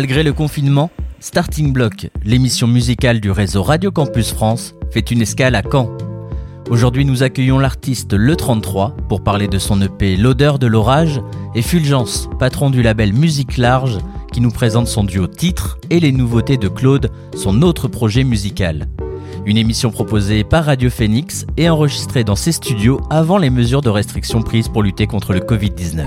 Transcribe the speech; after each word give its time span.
Malgré 0.00 0.22
le 0.22 0.32
confinement, 0.32 0.90
Starting 1.18 1.74
Block, 1.74 2.08
l'émission 2.24 2.66
musicale 2.66 3.20
du 3.20 3.30
réseau 3.30 3.62
Radio 3.62 3.90
Campus 3.90 4.32
France, 4.32 4.74
fait 4.90 5.10
une 5.10 5.20
escale 5.20 5.54
à 5.54 5.62
Caen. 5.62 5.94
Aujourd'hui, 6.70 7.04
nous 7.04 7.22
accueillons 7.22 7.58
l'artiste 7.58 8.14
Le 8.14 8.34
33 8.34 8.96
pour 9.10 9.22
parler 9.22 9.46
de 9.46 9.58
son 9.58 9.78
EP 9.82 10.16
L'odeur 10.16 10.58
de 10.58 10.66
l'orage 10.66 11.20
et 11.54 11.60
Fulgence, 11.60 12.30
patron 12.38 12.70
du 12.70 12.80
label 12.80 13.12
Musique 13.12 13.58
Large, 13.58 13.98
qui 14.32 14.40
nous 14.40 14.50
présente 14.50 14.88
son 14.88 15.04
duo 15.04 15.26
titre 15.26 15.78
et 15.90 16.00
les 16.00 16.12
nouveautés 16.12 16.56
de 16.56 16.68
Claude, 16.68 17.12
son 17.36 17.60
autre 17.60 17.86
projet 17.86 18.24
musical. 18.24 18.88
Une 19.44 19.58
émission 19.58 19.90
proposée 19.90 20.44
par 20.44 20.64
Radio 20.64 20.88
Phoenix 20.88 21.44
et 21.58 21.68
enregistrée 21.68 22.24
dans 22.24 22.36
ses 22.36 22.52
studios 22.52 23.02
avant 23.10 23.36
les 23.36 23.50
mesures 23.50 23.82
de 23.82 23.90
restriction 23.90 24.40
prises 24.40 24.68
pour 24.68 24.82
lutter 24.82 25.06
contre 25.06 25.34
le 25.34 25.40
Covid-19. 25.40 26.06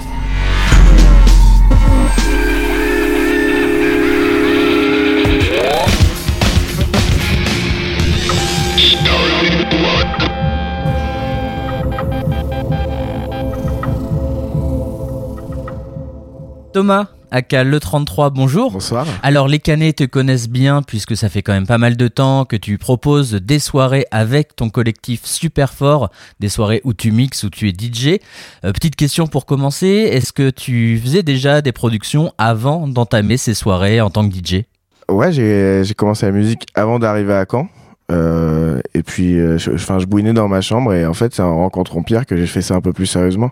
Thomas, 16.74 17.06
aka 17.30 17.64
le 17.64 17.80
33, 17.80 18.32
bonjour. 18.32 18.72
Bonsoir. 18.72 19.06
Alors 19.22 19.48
les 19.48 19.60
Canets 19.60 19.94
te 19.94 20.04
connaissent 20.06 20.50
bien 20.50 20.82
puisque 20.82 21.16
ça 21.16 21.30
fait 21.30 21.44
quand 21.44 21.54
même 21.54 21.68
pas 21.68 21.78
mal 21.78 21.96
de 21.96 22.08
temps 22.08 22.46
que 22.46 22.56
tu 22.56 22.80
proposes 22.80 23.34
des 23.34 23.60
soirées 23.60 24.08
avec 24.10 24.56
ton 24.56 24.72
collectif 24.72 25.24
super 25.24 25.72
fort, 25.72 26.10
des 26.40 26.50
soirées 26.50 26.82
où 26.84 26.96
tu 26.96 27.12
mixes, 27.12 27.44
où 27.44 27.52
tu 27.52 27.70
es 27.70 27.74
DJ. 27.74 28.20
Euh, 28.66 28.72
petite 28.72 28.96
question 28.96 29.28
pour 29.28 29.46
commencer, 29.46 29.88
est-ce 29.88 30.34
que 30.34 30.50
tu 30.50 31.00
faisais 31.00 31.22
déjà 31.22 31.62
des 31.62 31.72
productions 31.72 32.34
avant 32.40 32.88
d'entamer 32.88 33.38
ces 33.38 33.54
soirées 33.54 34.02
en 34.02 34.10
tant 34.10 34.28
que 34.28 34.34
DJ 34.34 34.64
Ouais, 35.10 35.32
j'ai 35.32 35.94
commencé 35.96 36.26
la 36.26 36.32
musique 36.32 36.66
avant 36.74 36.98
d'arriver 36.98 37.34
à 37.34 37.46
Caen. 37.50 37.68
Euh, 38.12 38.82
et 38.96 39.04
puis, 39.04 39.40
euh, 39.40 39.60
je, 39.60 39.78
je, 39.78 40.00
je 40.00 40.06
bouinais 40.08 40.34
dans 40.34 40.48
ma 40.48 40.62
chambre 40.62 40.92
et 40.94 41.06
en 41.06 41.14
fait, 41.14 41.36
c'est 41.36 41.44
en 41.44 41.56
rencontrant 41.56 42.02
Pierre 42.02 42.26
que 42.26 42.36
j'ai 42.36 42.48
fait 42.48 42.64
ça 42.64 42.74
un 42.74 42.82
peu 42.82 42.94
plus 42.94 43.06
sérieusement. 43.06 43.52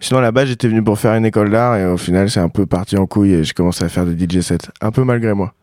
Sinon, 0.00 0.20
là-bas, 0.20 0.46
j'étais 0.46 0.68
venu 0.68 0.82
pour 0.82 0.98
faire 0.98 1.14
une 1.14 1.26
école 1.26 1.50
d'art 1.50 1.76
et 1.76 1.84
au 1.84 1.96
final, 1.96 2.30
c'est 2.30 2.40
un 2.40 2.48
peu 2.48 2.66
parti 2.66 2.96
en 2.96 3.06
couille 3.06 3.32
et 3.34 3.44
j'ai 3.44 3.52
commencé 3.52 3.84
à 3.84 3.88
faire 3.88 4.06
des 4.06 4.16
DJ 4.16 4.40
sets, 4.40 4.58
un 4.80 4.90
peu 4.90 5.02
malgré 5.04 5.34
moi. 5.34 5.54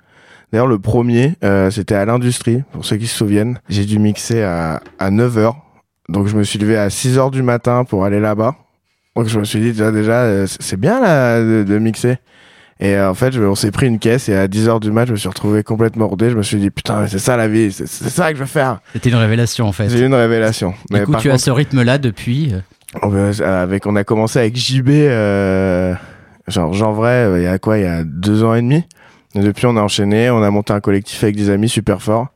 D'ailleurs, 0.52 0.67
le 0.67 0.80
premier, 0.80 1.36
euh, 1.44 1.72
c'était 1.72 1.95
à 1.95 2.05
l'industrie, 2.05 2.63
pour 2.72 2.86
ceux 2.86 2.97
qui 2.97 3.08
se 3.08 3.17
souviennent. 3.17 3.59
J'ai 3.69 3.86
dû 3.86 3.97
mixer 4.00 4.41
à, 4.44 4.81
à 5.00 5.09
9h. 5.09 5.53
Donc, 6.09 6.28
je 6.28 6.36
me 6.36 6.44
suis 6.44 6.59
levé 6.59 6.78
à 6.78 6.89
6h 6.89 7.31
du 7.31 7.41
matin 7.41 7.83
pour 7.83 8.06
aller 8.06 8.19
là-bas. 8.19 8.56
Donc, 9.16 9.28
je 9.28 9.40
me 9.40 9.45
suis 9.45 9.59
dit, 9.59 9.72
déjà, 9.72 9.91
déjà 9.91 10.22
euh, 10.24 10.45
c'est 10.47 10.79
bien 10.79 11.00
là 11.00 11.40
de, 11.40 11.63
de, 11.63 11.78
mixer. 11.79 12.18
Et 12.79 12.95
euh, 12.95 13.09
en 13.09 13.13
fait, 13.13 13.31
je, 13.31 13.41
on 13.41 13.56
s'est 13.56 13.72
pris 13.72 13.88
une 13.88 14.00
caisse 14.00 14.28
et 14.29 14.35
à 14.35 14.47
10h 14.47 14.81
du 14.81 14.91
mat, 14.91 15.06
je 15.07 15.13
me 15.13 15.18
suis 15.18 15.29
retrouvé 15.29 15.63
complètement 15.63 16.07
rodé. 16.07 16.29
Je 16.29 16.38
me 16.38 16.44
suis 16.44 16.57
dit, 16.57 16.69
putain, 16.69 17.07
c'est 17.07 17.19
ça 17.19 17.38
la 17.38 17.47
vie, 17.47 17.72
c'est 17.72 17.88
ça 17.88 18.31
que 18.31 18.38
je 18.38 18.41
veux 18.44 18.47
faire. 18.47 18.81
C'était 18.94 19.09
une 19.09 19.16
révélation 19.16 19.66
en 19.66 19.72
fait. 19.72 19.90
J'ai 19.90 20.00
eu 20.00 20.06
une 20.06 20.13
révélation. 20.13 20.72
Du 20.72 20.75
Mais 20.91 21.03
coup, 21.03 21.16
tu 21.16 21.29
contre, 21.29 21.35
as 21.35 21.38
ce 21.38 21.51
rythme-là 21.51 21.97
depuis 21.97 22.53
avec, 23.01 23.85
on 23.85 23.95
a 23.95 24.03
commencé 24.03 24.39
avec 24.39 24.56
JB, 24.56 24.89
euh, 24.89 25.94
genre 26.47 26.73
Jean 26.73 26.94
Vrai, 26.94 27.29
il 27.38 27.44
y 27.44 27.47
a 27.47 27.59
quoi, 27.59 27.78
il 27.78 27.83
y 27.83 27.88
a 27.88 28.03
deux 28.03 28.44
ans 28.44 28.56
et 28.56 28.61
demi. 28.61 28.83
Et 29.35 29.39
depuis, 29.39 29.66
on 29.66 29.75
a 29.75 29.81
enchaîné, 29.81 30.29
on 30.29 30.41
a 30.41 30.50
monté 30.50 30.73
un 30.73 30.79
collectif 30.79 31.23
avec 31.23 31.35
des 31.35 31.50
amis 31.50 31.69
super 31.69 32.01
forts. 32.01 32.28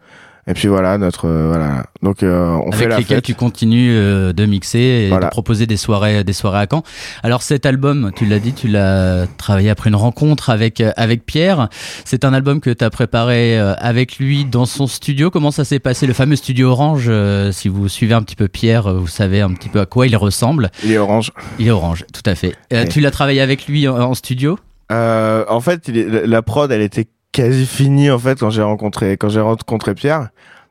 Et 0.49 0.53
puis 0.53 0.67
voilà, 0.67 0.97
notre 0.97 1.25
euh, 1.27 1.47
voilà. 1.47 1.85
Donc 2.01 2.23
euh, 2.23 2.47
on 2.65 2.69
Avec 2.69 2.73
fait 2.79 2.87
la 2.87 2.97
lesquels 2.97 3.17
fête. 3.17 3.23
tu 3.25 3.35
continues 3.35 3.91
euh, 3.95 4.33
de 4.33 4.45
mixer 4.47 4.79
et 4.79 5.09
voilà. 5.09 5.27
de 5.27 5.31
proposer 5.31 5.67
des 5.67 5.77
soirées, 5.77 6.23
des 6.23 6.33
soirées 6.33 6.57
à 6.61 6.65
Caen. 6.69 6.81
Alors 7.21 7.43
cet 7.43 7.67
album, 7.67 8.11
tu 8.15 8.25
l'as 8.25 8.39
dit, 8.39 8.53
tu 8.53 8.67
l'as 8.67 9.27
travaillé 9.37 9.69
après 9.69 9.91
une 9.91 9.95
rencontre 9.95 10.49
avec 10.49 10.81
avec 10.97 11.23
Pierre. 11.27 11.69
C'est 12.03 12.25
un 12.25 12.33
album 12.33 12.61
que 12.61 12.71
tu 12.71 12.83
as 12.83 12.89
préparé 12.89 13.59
avec 13.59 14.17
lui 14.17 14.43
dans 14.43 14.65
son 14.65 14.87
studio. 14.87 15.29
Comment 15.29 15.51
ça 15.51 15.65
s'est 15.65 15.79
passé, 15.79 16.07
le 16.07 16.13
fameux 16.13 16.35
studio 16.35 16.69
Orange 16.71 17.11
Si 17.51 17.69
vous 17.69 17.87
suivez 17.87 18.15
un 18.15 18.23
petit 18.23 18.35
peu 18.35 18.47
Pierre, 18.47 18.91
vous 18.93 19.07
savez 19.07 19.41
un 19.41 19.53
petit 19.53 19.69
peu 19.69 19.79
à 19.79 19.85
quoi 19.85 20.07
il 20.07 20.17
ressemble. 20.17 20.71
Il 20.83 20.91
est 20.91 20.97
orange. 20.97 21.31
Il 21.59 21.67
est 21.67 21.71
orange, 21.71 22.05
tout 22.11 22.23
à 22.25 22.33
fait. 22.33 22.55
Ouais. 22.71 22.87
Tu 22.87 23.01
l'as 23.01 23.11
travaillé 23.11 23.41
avec 23.41 23.67
lui 23.67 23.87
en, 23.87 23.95
en 23.99 24.13
studio? 24.15 24.57
Euh, 24.91 25.45
En 25.47 25.61
fait, 25.61 25.87
la 25.89 26.41
prod, 26.41 26.71
elle 26.71 26.81
était 26.81 27.07
quasi 27.39 27.65
fini 27.65 28.11
en 28.11 28.19
fait 28.19 28.37
quand 28.37 28.49
j'ai 28.49 28.61
rencontré 28.61 29.15
quand 29.15 29.29
j'ai 29.29 29.39
rencontré 29.39 29.95
Pierre. 29.95 30.27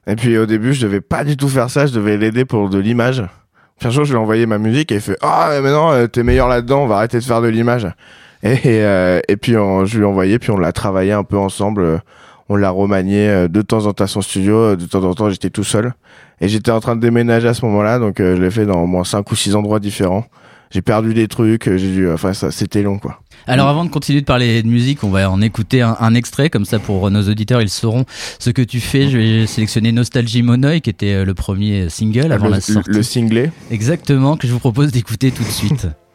Et 0.07 0.17
puis 0.17 0.37
au 0.37 0.45
début, 0.45 0.75
je 0.75 0.83
devais 0.83 1.01
pas 1.01 1.25
du 1.25 1.35
tout 1.37 1.49
faire 1.49 1.71
ça, 1.71 1.87
je 1.87 1.95
devais 1.95 2.19
l'aider 2.19 2.45
pour 2.45 2.69
de 2.69 2.79
l'image. 2.79 3.25
Puis 3.79 3.89
un 3.89 3.91
je 3.91 4.03
lui 4.03 4.13
ai 4.13 4.17
envoyé 4.17 4.45
ma 4.45 4.59
musique 4.59 4.93
et 4.93 4.97
il 4.97 5.01
fait 5.01 5.17
"Ah, 5.23 5.51
mais 5.63 5.71
non, 5.71 6.07
t'es 6.09 6.23
meilleur 6.23 6.47
là-dedans, 6.47 6.83
on 6.83 6.87
va 6.87 6.97
arrêter 6.97 7.19
de 7.19 7.25
faire 7.25 7.41
de 7.41 7.49
l'image." 7.49 7.87
Et 8.43 8.53
et, 8.53 8.85
euh, 8.85 9.21
et 9.29 9.37
puis 9.39 9.57
on, 9.57 9.87
je 9.87 9.97
lui 9.97 10.05
ai 10.05 10.07
envoyé 10.07 10.39
puis 10.39 10.51
on 10.51 10.59
l'a 10.59 10.73
travaillé 10.73 11.13
un 11.13 11.25
peu 11.25 11.39
ensemble, 11.39 12.03
on 12.51 12.57
l'a 12.57 12.69
remanié 12.69 13.29
euh, 13.31 13.49
de 13.49 13.63
temps 13.63 13.87
en 13.87 13.95
temps 13.95 14.05
à 14.05 14.07
son 14.09 14.21
studio, 14.21 14.77
de 14.77 14.85
temps 14.85 15.05
en 15.05 15.15
temps, 15.15 15.31
j'étais 15.31 15.51
tout 15.51 15.65
seul 15.65 15.95
et 16.43 16.49
j'étais 16.49 16.71
en 16.71 16.81
train 16.81 16.97
de 16.97 17.01
déménager 17.01 17.49
à 17.49 17.55
ce 17.55 17.65
moment-là, 17.65 17.99
donc 17.99 18.21
euh, 18.21 18.37
je 18.37 18.43
l'ai 18.43 18.51
fait 18.51 18.67
dans 18.67 18.83
au 18.83 18.87
moins 18.87 19.05
cinq 19.05 19.31
ou 19.33 19.35
six 19.35 19.55
endroits 19.55 19.81
différents. 19.81 20.27
J'ai 20.71 20.83
perdu 20.83 21.15
des 21.15 21.29
trucs, 21.29 21.65
j'ai 21.65 21.91
dû 21.93 22.11
enfin 22.11 22.35
ça 22.35 22.51
c'était 22.51 22.83
long 22.83 22.99
quoi. 22.99 23.21
Alors 23.47 23.69
avant 23.69 23.85
de 23.85 23.91
continuer 23.91 24.21
de 24.21 24.27
parler 24.27 24.63
de 24.63 24.69
musique, 24.69 25.05
on 25.05 25.11
va 25.11 25.31
en 25.31 25.41
écouter 25.41 25.83
un, 25.83 25.97
un, 26.01 26.15
extrait, 26.15 26.51
comme 26.51 26.65
ça 26.65 26.79
pour 26.79 27.11
nos 27.11 27.29
auditeurs, 27.29 27.63
ils 27.63 27.71
sauront 27.71 28.05
ce 28.39 28.51
que 28.51 28.63
tu 28.63 28.81
fais. 28.81 29.09
Je 29.09 29.19
vais 29.19 29.47
sélectionner 29.47 29.93
Nostalgie 29.93 30.43
Monoï, 30.43 30.81
qui 30.81 30.91
était 30.91 31.25
le 31.25 31.35
premier 31.35 31.89
single 31.89 32.33
avant 32.33 32.47
le, 32.47 32.53
la 32.53 32.61
sortie. 32.61 32.91
Le 32.91 33.03
singlet 33.03 33.51
Exactement, 33.71 34.37
que 34.37 34.47
je 34.47 34.53
vous 34.53 34.59
propose 34.59 34.93
d'écouter 34.93 35.31
tout 35.31 35.45
de 35.45 35.49
suite. 35.49 35.87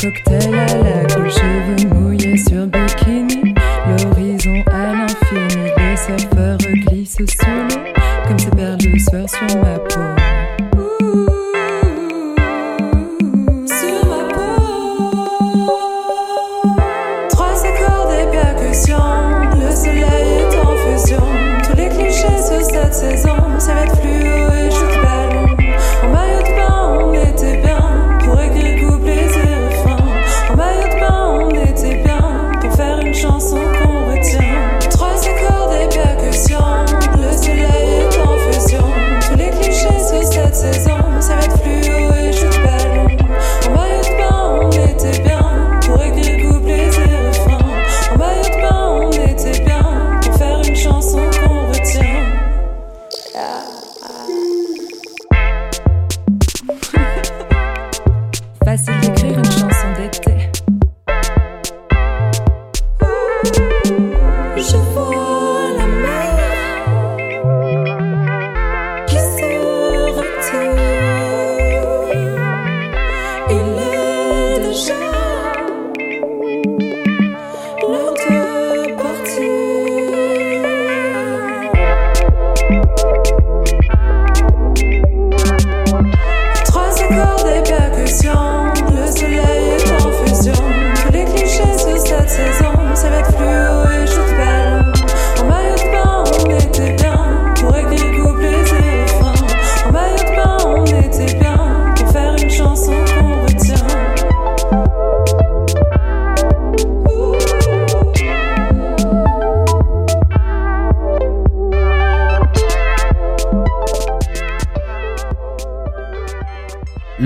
cocktail 0.00 0.49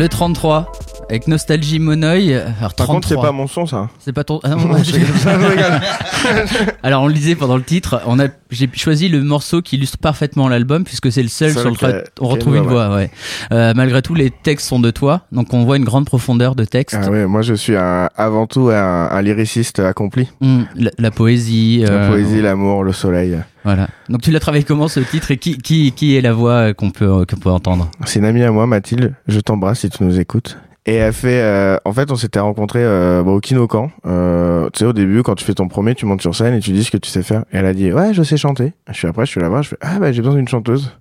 Le 0.05 0.09
33 0.11 0.71
avec 1.15 1.29
Nostalgie 1.29 1.79
Monoï. 1.79 2.35
Alors, 2.35 2.75
Par 2.75 2.87
contre, 2.89 3.07
c'est 3.07 3.15
33. 3.15 3.23
pas 3.23 3.33
mon 3.33 3.47
son, 3.47 3.67
ça. 3.67 3.89
C'est 4.01 4.13
pas 4.13 4.25
ton. 4.25 4.41
Ah 4.43 4.51
non, 4.51 4.77
Je. 4.83 4.95
Alors 6.83 7.03
on 7.03 7.07
le 7.07 7.15
disait 7.15 7.35
pendant 7.37 7.57
le 7.57 7.63
titre, 7.63 8.03
on 8.07 8.19
a 8.19 8.27
j'ai 8.51 8.69
choisi 8.75 9.09
le 9.09 9.23
morceau 9.23 9.63
qui 9.63 9.77
illustre 9.77 9.99
parfaitement 9.99 10.49
l'album 10.49 10.85
puisque 10.85 11.11
c'est 11.13 11.23
le 11.23 11.29
seul 11.29 11.53
sur 11.53 11.71
lequel 11.71 12.05
on 12.21 12.29
retrouve 12.29 12.57
une 12.57 12.65
voix. 12.65 12.95
Ouais. 12.95 13.11
Euh, 13.53 13.73
malgré 13.77 14.03
tout, 14.03 14.15
les 14.15 14.31
textes 14.31 14.67
sont 14.69 14.81
de 14.81 14.91
toi, 14.91 15.23
donc 15.33 15.53
on 15.55 15.65
voit 15.65 15.77
une 15.77 15.85
grande 15.85 16.05
profondeur 16.05 16.55
de 16.55 16.65
texte. 16.65 16.99
Ah 17.01 17.11
ouais, 17.11 17.27
moi 17.27 17.43
je 17.43 17.55
suis 17.55 17.77
un- 17.77 18.11
avant 18.17 18.47
tout 18.47 18.69
un, 18.71 19.09
un 19.11 19.23
lyriciste 19.23 19.79
accompli. 19.79 20.29
Hum, 20.41 20.67
la, 20.77 20.91
la 20.99 21.11
poésie. 21.11 21.85
La 21.87 21.93
euh, 21.93 22.11
poésie, 22.11 22.43
l'amour, 22.43 22.85
le 22.85 22.93
soleil. 22.93 23.39
Voilà. 23.65 23.89
Donc 24.09 24.23
tu 24.23 24.31
l'as 24.31 24.41
travaillé 24.41 24.65
comment 24.65 24.89
ce 24.89 25.01
titre 25.01 25.31
et 25.31 25.37
qui 25.39 25.57
qui 25.59 25.93
qui 25.93 26.17
est 26.17 26.21
la 26.21 26.33
voix 26.33 26.75
qu'on 26.75 26.91
peut 26.91 27.25
qu'on 27.25 27.37
peut 27.37 27.51
entendre? 27.51 27.89
C'est 28.05 28.19
une 28.19 28.25
amie 28.27 28.43
à 28.43 28.51
moi, 28.51 28.67
Mathilde. 28.67 29.15
Je 29.29 29.41
t'embrasse 29.41 29.81
si 29.81 29.91
tu 29.91 30.03
nous 30.05 30.19
écoutes. 30.21 30.59
Et 30.87 30.95
elle 30.97 31.15
fait, 31.15 31.41
euh, 31.41 31.79
en 31.87 31.93
fait, 31.95 32.11
on 32.11 32.17
s'était 32.17 32.41
rencontrés 32.41 32.85
euh, 32.85 33.23
bah, 33.23 33.31
au 33.31 33.41
Kinokan. 33.41 33.91
Euh, 34.05 34.69
tu 34.75 34.81
sais, 34.81 34.85
au 34.85 34.93
début, 34.93 35.23
quand 35.23 35.35
tu 35.35 35.45
fais 35.45 35.55
ton 35.55 35.67
premier, 35.67 35.95
tu 35.95 36.05
montes 36.05 36.21
sur 36.21 36.35
scène 36.35 36.53
et 36.55 36.61
tu 36.61 36.73
dis 36.73 36.85
ce 36.85 36.91
que 36.91 36.99
tu 36.99 37.09
sais 37.09 37.23
faire. 37.23 37.41
Et 37.53 37.57
elle 37.57 37.65
a 37.67 37.73
dit, 37.73 37.91
ouais, 37.91 38.13
je 38.13 38.23
sais 38.23 38.37
chanter. 38.37 38.75
Je 38.89 38.93
suis 38.95 39.09
après, 39.09 39.25
je 39.25 39.31
suis 39.31 39.41
là-bas, 39.41 39.63
je 39.63 39.71
fais, 39.71 39.79
ah 39.81 39.99
bah 39.99 40.13
j'ai 40.13 40.21
besoin 40.21 40.37
d'une 40.37 40.49
chanteuse. 40.49 40.93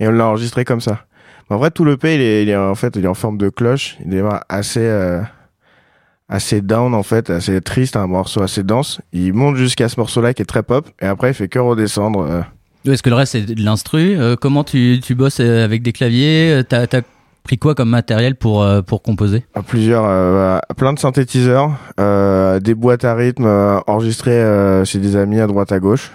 Et 0.00 0.08
on 0.08 0.10
l'a 0.10 0.26
enregistré 0.26 0.64
comme 0.64 0.80
ça. 0.80 1.04
En 1.50 1.58
vrai, 1.58 1.70
tout 1.70 1.84
le 1.84 1.98
P, 1.98 2.14
il 2.14 2.20
est, 2.22 2.42
il 2.44 2.48
est 2.48 2.56
en 2.56 2.74
fait, 2.74 2.96
il 2.96 3.04
est 3.04 3.08
en 3.08 3.14
forme 3.14 3.36
de 3.36 3.50
cloche. 3.50 3.98
Il 4.06 4.14
est 4.14 4.22
assez, 4.48 4.80
euh, 4.80 5.20
assez 6.30 6.62
down 6.62 6.94
en 6.94 7.02
fait, 7.02 7.28
assez 7.28 7.60
triste, 7.60 7.96
un 7.96 8.06
morceau 8.06 8.42
assez 8.42 8.62
dense. 8.62 9.02
Il 9.12 9.34
monte 9.34 9.56
jusqu'à 9.56 9.90
ce 9.90 10.00
morceau-là 10.00 10.32
qui 10.32 10.40
est 10.40 10.46
très 10.46 10.62
pop. 10.62 10.88
Et 11.02 11.06
après, 11.06 11.30
il 11.30 11.34
fait 11.34 11.48
que 11.48 11.58
redescendre. 11.58 12.20
euh, 12.20 12.90
Est-ce 12.90 13.02
que 13.02 13.10
le 13.10 13.16
reste 13.16 13.32
c'est 13.32 13.42
de 13.42 13.62
l'instru? 13.62 14.18
Euh, 14.18 14.34
Comment 14.40 14.64
tu 14.64 14.98
tu 15.02 15.14
bosses 15.14 15.40
avec 15.40 15.82
des 15.82 15.92
claviers? 15.92 16.62
T'as 16.68 16.86
pris 17.46 17.58
quoi 17.58 17.76
comme 17.76 17.90
matériel 17.90 18.34
pour 18.34 18.62
euh, 18.62 18.82
pour 18.82 19.02
composer? 19.02 19.44
Plusieurs, 19.68 20.04
euh, 20.04 20.58
plein 20.76 20.92
de 20.92 20.98
synthétiseurs, 20.98 21.70
euh, 22.00 22.58
des 22.58 22.74
boîtes 22.74 23.04
à 23.04 23.14
rythme 23.14 23.46
euh, 23.46 23.78
enregistrées 23.86 24.32
euh, 24.32 24.84
chez 24.84 24.98
des 24.98 25.14
amis 25.14 25.38
à 25.38 25.46
droite 25.46 25.70
à 25.70 25.78
gauche. 25.78 26.10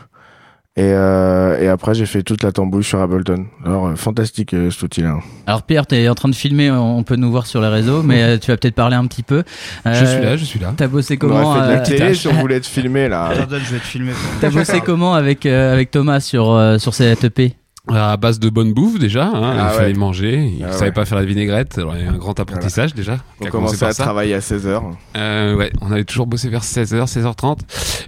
Et, 0.78 0.84
euh, 0.84 1.60
et 1.62 1.68
après, 1.68 1.94
j'ai 1.94 2.06
fait 2.06 2.24
toute 2.24 2.44
la 2.44 2.52
tambouille 2.54 2.84
sur 2.84 3.02
Ableton. 3.02 3.46
Alors, 3.66 3.88
euh, 3.88 3.96
fantastique 3.96 4.54
euh, 4.54 4.72
cet 4.72 4.84
outil-là. 4.84 5.20
Alors 5.46 5.64
Pierre, 5.64 5.86
t'es 5.86 6.08
en 6.08 6.16
train 6.16 6.30
de 6.30 6.36
filmer, 6.36 6.72
on 6.72 7.04
peut 7.04 7.18
nous 7.18 7.30
voir 7.30 7.46
sur 7.46 7.62
les 7.62 7.68
réseaux, 7.68 8.04
mais 8.04 8.24
euh, 8.24 8.38
tu 8.38 8.52
vas 8.52 8.58
peut-être 8.58 8.76
parler 8.76 8.96
un 8.96 9.06
petit 9.06 9.24
peu. 9.24 9.44
Je 9.86 10.06
suis 10.06 10.22
là, 10.22 10.38
je 10.38 10.46
suis 10.46 10.60
là. 10.60 10.74
T'as 10.76 10.88
bossé 10.88 11.18
On 11.22 11.26
aurait 11.30 11.44
comment 11.44 11.56
fait 11.56 11.62
de 11.62 11.74
la 11.74 11.80
euh, 11.80 11.86
télé 11.86 12.14
si 12.14 12.28
on 12.28 12.34
voulait 12.34 12.60
te 12.60 12.68
filmer, 12.68 13.10
là. 13.10 13.34
Jordan, 13.36 13.62
je 13.64 13.74
vais 13.74 13.80
te 13.80 13.86
filmer. 13.86 14.12
T'as 14.40 14.50
bossé 14.50 14.82
comment 14.82 15.14
avec 15.14 15.46
euh, 15.46 15.74
avec 15.74 15.92
Thomas 15.92 16.20
sur 16.20 16.52
euh, 16.52 16.78
sur 16.78 16.94
cette 16.94 17.24
EP 17.26 17.54
À 17.88 18.16
base 18.16 18.40
de 18.40 18.50
bonne 18.50 18.74
bouffe 18.74 19.00
déjà, 19.00 19.26
hein, 19.26 19.32
Ah 19.44 19.54
il 19.56 19.72
ouais. 19.72 19.78
fallait 19.78 19.94
manger, 19.96 20.54
il 20.58 20.64
Ah 20.64 20.72
savait 20.72 20.86
ouais. 20.86 20.92
pas 20.92 21.04
faire 21.04 21.18
la 21.18 21.26
vinaigrette, 21.26 21.80
alors 21.80 21.98
il 21.98 22.06
y 22.06 22.08
a 22.08 22.12
un 22.12 22.18
grand 22.18 22.40
apprentissage 22.40 22.94
déjà. 22.94 23.18
On 23.40 23.46
a 23.48 23.50
commencé 23.50 23.76
commençait 23.78 23.86
à 23.86 23.94
ça. 23.94 24.04
travailler 24.04 24.36
à 24.36 24.40
16h. 24.40 24.82
Euh, 25.18 25.56
ouais, 25.56 25.72
on 25.82 25.92
avait 25.92 26.04
toujours 26.04 26.28
bossé 26.28 26.48
vers 26.50 26.62
16h, 26.64 27.08
16h30. 27.12 27.58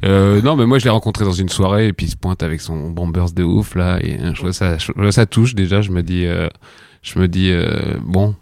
Euh, 0.05 0.41
non, 0.43 0.55
mais 0.55 0.67
moi 0.67 0.77
je 0.77 0.83
l'ai 0.83 0.91
rencontré 0.91 1.25
dans 1.25 1.31
une 1.31 1.49
soirée 1.49 1.87
et 1.87 1.93
puis 1.93 2.05
il 2.05 2.09
se 2.09 2.15
pointe 2.15 2.43
avec 2.43 2.61
son 2.61 2.91
bombers 2.91 3.31
de 3.31 3.43
ouf 3.43 3.73
là 3.75 3.97
et 3.99 4.19
euh, 4.19 4.31
je 4.35 4.41
vois 4.41 4.53
ça, 4.53 4.77
je 4.77 4.91
vois 4.95 5.11
ça 5.11 5.25
touche 5.25 5.55
déjà. 5.55 5.81
Je 5.81 5.89
me 5.91 6.03
dis, 6.03 6.25
euh, 6.27 6.49
je 7.01 7.17
me 7.17 7.27
dis 7.27 7.49
euh, 7.51 7.95
bon, 8.05 8.35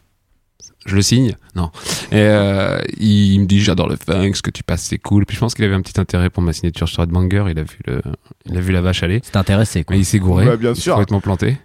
je 0.85 0.95
le 0.95 1.01
signe. 1.01 1.35
Non. 1.55 1.69
Et 2.11 2.15
euh, 2.15 2.79
il, 2.97 3.33
il 3.33 3.39
me 3.41 3.45
dit 3.45 3.59
j'adore 3.61 3.87
le 3.89 3.97
funk, 3.97 4.31
ce 4.33 4.41
que 4.41 4.49
tu 4.49 4.63
passes 4.63 4.83
c'est 4.83 4.97
cool. 4.97 5.25
Puis 5.25 5.35
je 5.35 5.41
pense 5.41 5.53
qu'il 5.53 5.63
avait 5.65 5.75
un 5.75 5.81
petit 5.81 5.99
intérêt 5.99 6.29
pour 6.29 6.41
ma 6.41 6.53
signature 6.53 6.87
sur 6.89 7.03
Headbanger. 7.03 7.45
Il 7.51 7.59
a 7.59 7.63
vu 7.63 7.77
le, 7.85 8.01
il 8.45 8.57
a 8.57 8.61
vu 8.61 8.71
la 8.71 8.81
vache 8.81 9.03
aller. 9.03 9.19
C'est 9.23 9.35
intéressé 9.35 9.83
quoi. 9.83 9.95
Mais 9.95 10.01
il 10.01 10.05
s'est 10.05 10.19
gouré. 10.19 10.45
Bah, 10.45 10.55
bien 10.57 10.71
Il 10.71 10.75
s'est 10.81 10.89
complètement 10.89 11.19
planté. 11.21 11.57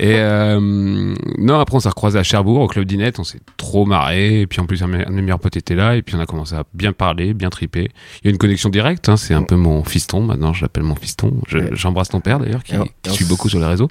Et 0.00 0.14
euh, 0.16 0.58
non, 1.38 1.58
après 1.60 1.76
on 1.76 1.80
s'est 1.80 1.88
recroisé 1.88 2.18
à 2.18 2.22
Cherbourg 2.22 2.60
au 2.60 2.66
club 2.68 2.84
d'Inette, 2.86 3.18
on 3.18 3.24
s'est 3.24 3.40
trop 3.56 3.84
marré. 3.86 4.40
Et 4.40 4.46
puis 4.46 4.60
en 4.60 4.66
plus 4.66 4.82
un, 4.82 4.88
de 4.88 4.96
mes- 4.96 5.22
meilleurs 5.22 5.40
potes 5.40 5.56
était 5.56 5.74
là. 5.74 5.94
Et 5.96 6.02
puis 6.02 6.16
on 6.16 6.20
a 6.20 6.26
commencé 6.26 6.54
à 6.54 6.64
bien 6.74 6.92
parler, 6.92 7.34
bien 7.34 7.50
triper. 7.50 7.90
Il 8.22 8.24
y 8.24 8.28
a 8.28 8.30
une 8.30 8.38
connexion 8.38 8.70
directe. 8.70 9.08
Hein, 9.08 9.16
c'est 9.16 9.34
un 9.34 9.42
peu 9.42 9.56
mon 9.56 9.84
fiston. 9.84 10.22
Maintenant, 10.22 10.52
je 10.52 10.62
l'appelle 10.62 10.84
mon 10.84 10.96
fiston. 10.96 11.34
Je-. 11.46 11.58
J'embrasse 11.74 12.08
ton 12.08 12.20
père 12.20 12.38
d'ailleurs, 12.38 12.64
qui, 12.64 12.74
Et 12.74 12.78
qui 13.02 13.10
et 13.10 13.12
suit 13.12 13.24
beaucoup 13.26 13.48
sur 13.48 13.60
les 13.60 13.66
réseaux. 13.66 13.88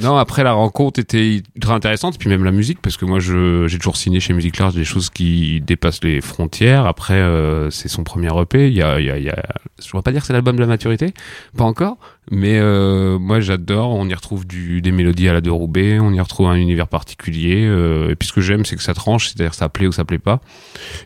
Non, 0.00 0.16
après 0.16 0.44
la 0.44 0.52
rencontre 0.52 1.00
était 1.00 1.42
ultra 1.56 1.74
intéressante, 1.74 2.18
puis 2.18 2.28
même 2.28 2.44
la 2.44 2.52
musique, 2.52 2.80
parce 2.80 2.96
que 2.96 3.04
moi 3.04 3.18
j'ai 3.18 3.78
toujours 3.78 3.96
signé 3.96 4.20
chez 4.20 4.32
Music 4.32 4.56
Large 4.58 4.74
des 4.74 4.84
choses 4.84 5.10
qui 5.10 5.60
dépassent 5.60 6.04
les 6.04 6.20
frontières. 6.20 6.86
Après, 6.86 7.14
euh, 7.14 7.70
c'est 7.70 7.88
son 7.88 8.04
premier 8.04 8.30
EP. 8.40 8.70
Y 8.70 8.82
a, 8.82 9.00
y 9.00 9.10
a, 9.10 9.18
y 9.18 9.28
a, 9.28 9.44
je 9.84 9.96
ne 9.96 10.00
pas 10.02 10.12
dire 10.12 10.20
que 10.22 10.26
c'est 10.26 10.32
l'album 10.32 10.56
de 10.56 10.60
la 10.60 10.66
maturité, 10.66 11.12
pas 11.56 11.64
encore, 11.64 11.96
mais 12.30 12.58
euh, 12.58 13.18
moi 13.18 13.40
j'adore. 13.40 13.90
On 13.90 14.06
y 14.08 14.14
retrouve 14.14 14.46
du, 14.46 14.80
des 14.82 14.90
mélodies 14.92 15.28
à 15.28 15.32
la 15.32 15.40
de 15.40 15.50
Roubaix, 15.50 15.98
on 16.00 16.12
y 16.12 16.20
retrouve 16.20 16.48
un 16.48 16.54
univers 16.56 16.88
particulier. 16.88 17.64
Euh, 17.64 18.10
et 18.10 18.14
puis 18.16 18.28
ce 18.28 18.32
que 18.32 18.40
j'aime, 18.40 18.64
c'est 18.64 18.76
que 18.76 18.82
ça 18.82 18.94
tranche, 18.94 19.28
c'est-à-dire 19.28 19.54
ça 19.54 19.68
plaît 19.68 19.86
ou 19.86 19.92
ça 19.92 20.04
plaît 20.04 20.18
pas. 20.18 20.40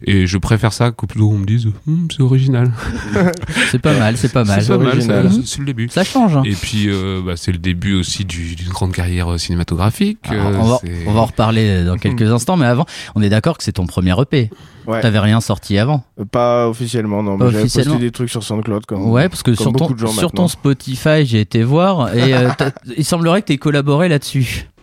Et 0.06 0.26
je 0.26 0.38
préfère 0.38 0.72
ça 0.72 0.90
qu'au 0.90 1.06
plutôt 1.06 1.30
on 1.30 1.38
me 1.38 1.44
dise, 1.46 1.68
Hum, 1.86 2.08
c'est 2.10 2.22
original. 2.22 2.72
C'est 3.70 3.78
pas 3.80 3.96
mal, 3.98 4.16
c'est 4.16 4.32
pas 4.32 4.44
mal. 4.44 4.62
C'est 4.62 4.68
pas 4.68 4.78
mal, 4.78 4.88
original. 4.88 5.30
ça- 5.32 5.38
c'est 5.44 5.58
le 5.60 5.64
début. 5.66 5.88
Ça 5.88 6.04
change. 6.04 6.36
Hein. 6.36 6.42
Et 6.44 6.52
puis, 6.54 6.84
euh, 6.88 7.20
bah, 7.24 7.34
c'est 7.36 7.52
le 7.52 7.58
début 7.58 7.94
aussi 7.94 8.24
du- 8.24 8.54
d'une 8.54 8.68
grande 8.68 8.92
carrière 8.92 9.32
euh, 9.32 9.38
cinématographique. 9.38 10.18
Alors, 10.28 10.46
Euh, 10.46 10.54
on, 10.58 10.64
va, 10.64 10.78
c'est- 10.82 11.06
on 11.06 11.12
va 11.12 11.20
en 11.20 11.24
reparler 11.26 11.84
dans 11.84 11.96
quelques 11.96 12.30
instants, 12.30 12.56
mais 12.56 12.66
avant, 12.66 12.86
on 13.14 13.22
est 13.22 13.28
d'accord 13.28 13.56
que 13.58 13.64
c'est 13.64 13.72
ton 13.72 13.86
premier 13.86 14.14
EP. 14.20 14.50
Ouais. 14.86 15.00
T'avais 15.00 15.18
rien 15.18 15.40
sorti 15.40 15.78
avant. 15.78 16.02
Pas 16.30 16.68
officiellement, 16.68 17.22
non. 17.22 17.38
Pas 17.38 17.46
mais 17.46 17.50
J'avais 17.52 17.62
posté 17.64 17.96
des 17.98 18.10
trucs 18.10 18.30
sur 18.30 18.42
SoundCloud. 18.42 18.86
Comme... 18.86 19.10
Ouais, 19.10 19.28
parce 19.28 19.42
que 19.42 19.54
sur 19.54 19.72
ton, 19.72 19.88
sur 20.08 20.50
Spotify, 20.50 21.24
j'ai 21.24 21.40
été 21.40 21.62
voir 21.62 22.14
et 22.14 22.34
euh, 22.34 22.50
il 22.96 23.04
semblerait 23.04 23.42
que 23.42 23.46
tu 23.48 23.52
aies 23.54 23.58
collaboré 23.58 24.08
là-dessus. 24.08 24.68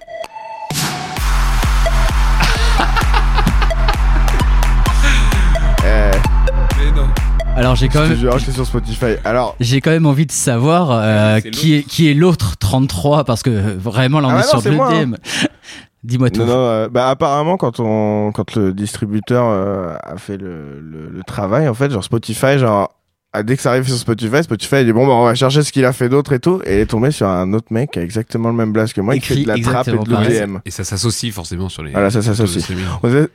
Eh. 5.82 6.12
Alors 7.56 7.76
j'ai 7.76 7.90
quand 7.90 8.06
je 8.06 8.28
même 8.28 8.40
c'est 8.40 8.52
sur 8.52 8.66
Spotify. 8.66 9.16
Alors, 9.26 9.56
j'ai 9.60 9.82
quand 9.82 9.92
même 9.92 10.06
envie 10.06 10.26
de 10.26 10.32
savoir 10.32 10.92
euh, 10.92 11.40
qui 11.42 11.74
est 11.76 11.84
qui 11.84 12.10
est 12.10 12.14
l'autre 12.14 12.56
33 12.58 13.26
parce 13.26 13.44
que 13.44 13.50
euh, 13.50 13.76
vraiment 13.78 14.22
là 14.22 14.28
on 14.30 14.32
Ah 14.32 14.40
est 14.40 14.54
non, 14.54 14.62
sur 14.62 14.70
le 14.70 14.76
moi, 14.78 14.94
hein. 14.94 15.12
Dis-moi 16.04 16.30
tout. 16.30 16.40
Non, 16.42 16.46
non, 16.46 16.54
euh, 16.54 16.90
bah 16.90 17.10
apparemment 17.10 17.58
quand 17.58 17.80
on, 17.80 18.32
quand 18.34 18.56
le 18.56 18.74
distributeur 18.74 19.46
euh, 19.48 19.96
a 20.02 20.18
fait 20.18 20.38
le, 20.38 20.80
le, 20.80 21.10
le 21.10 21.24
travail, 21.24 21.68
en 21.68 21.74
fait, 21.74 21.92
genre 21.92 22.04
Spotify, 22.04 22.58
genre, 22.58 22.96
ah, 23.34 23.44
dès 23.44 23.56
que 23.58 23.62
ça 23.62 23.72
arrive 23.72 23.86
sur 23.88 23.98
Spotify, 23.98 24.42
Spotify 24.44 24.78
il 24.78 24.86
dit 24.86 24.94
bon, 24.94 25.06
bah, 25.06 25.14
on 25.14 25.26
va 25.26 25.36
chercher 25.36 25.62
ce 25.62 25.72
qu'il 25.72 25.86
a 25.86 25.94
fait 25.94 26.08
d'autre 26.10 26.32
et 26.34 26.40
tout, 26.40 26.62
et 26.66 26.76
il 26.76 26.80
est 26.80 26.86
tombé 26.86 27.12
sur 27.12 27.28
un 27.28 27.52
autre 27.54 27.68
mec 27.72 27.92
qui 27.92 28.00
a 28.00 28.02
exactement 28.02 28.50
le 28.50 28.56
même 28.56 28.72
blast 28.72 28.94
que 28.94 29.02
moi, 29.02 29.16
Écrit 29.16 29.36
qui 29.36 29.40
fait 29.42 29.44
de 29.44 29.48
la 29.50 29.84
trappe 29.84 29.88
et 29.90 29.92
de 29.92 30.16
l'EDM. 30.16 30.60
Et 30.66 30.72
ça 30.72 30.84
s'associe 30.84 31.34
forcément 31.34 31.70
sur 31.70 31.84
les. 31.84 31.92
Voilà, 31.92 32.10
ça 32.10 32.22
s'associe. 32.22 32.66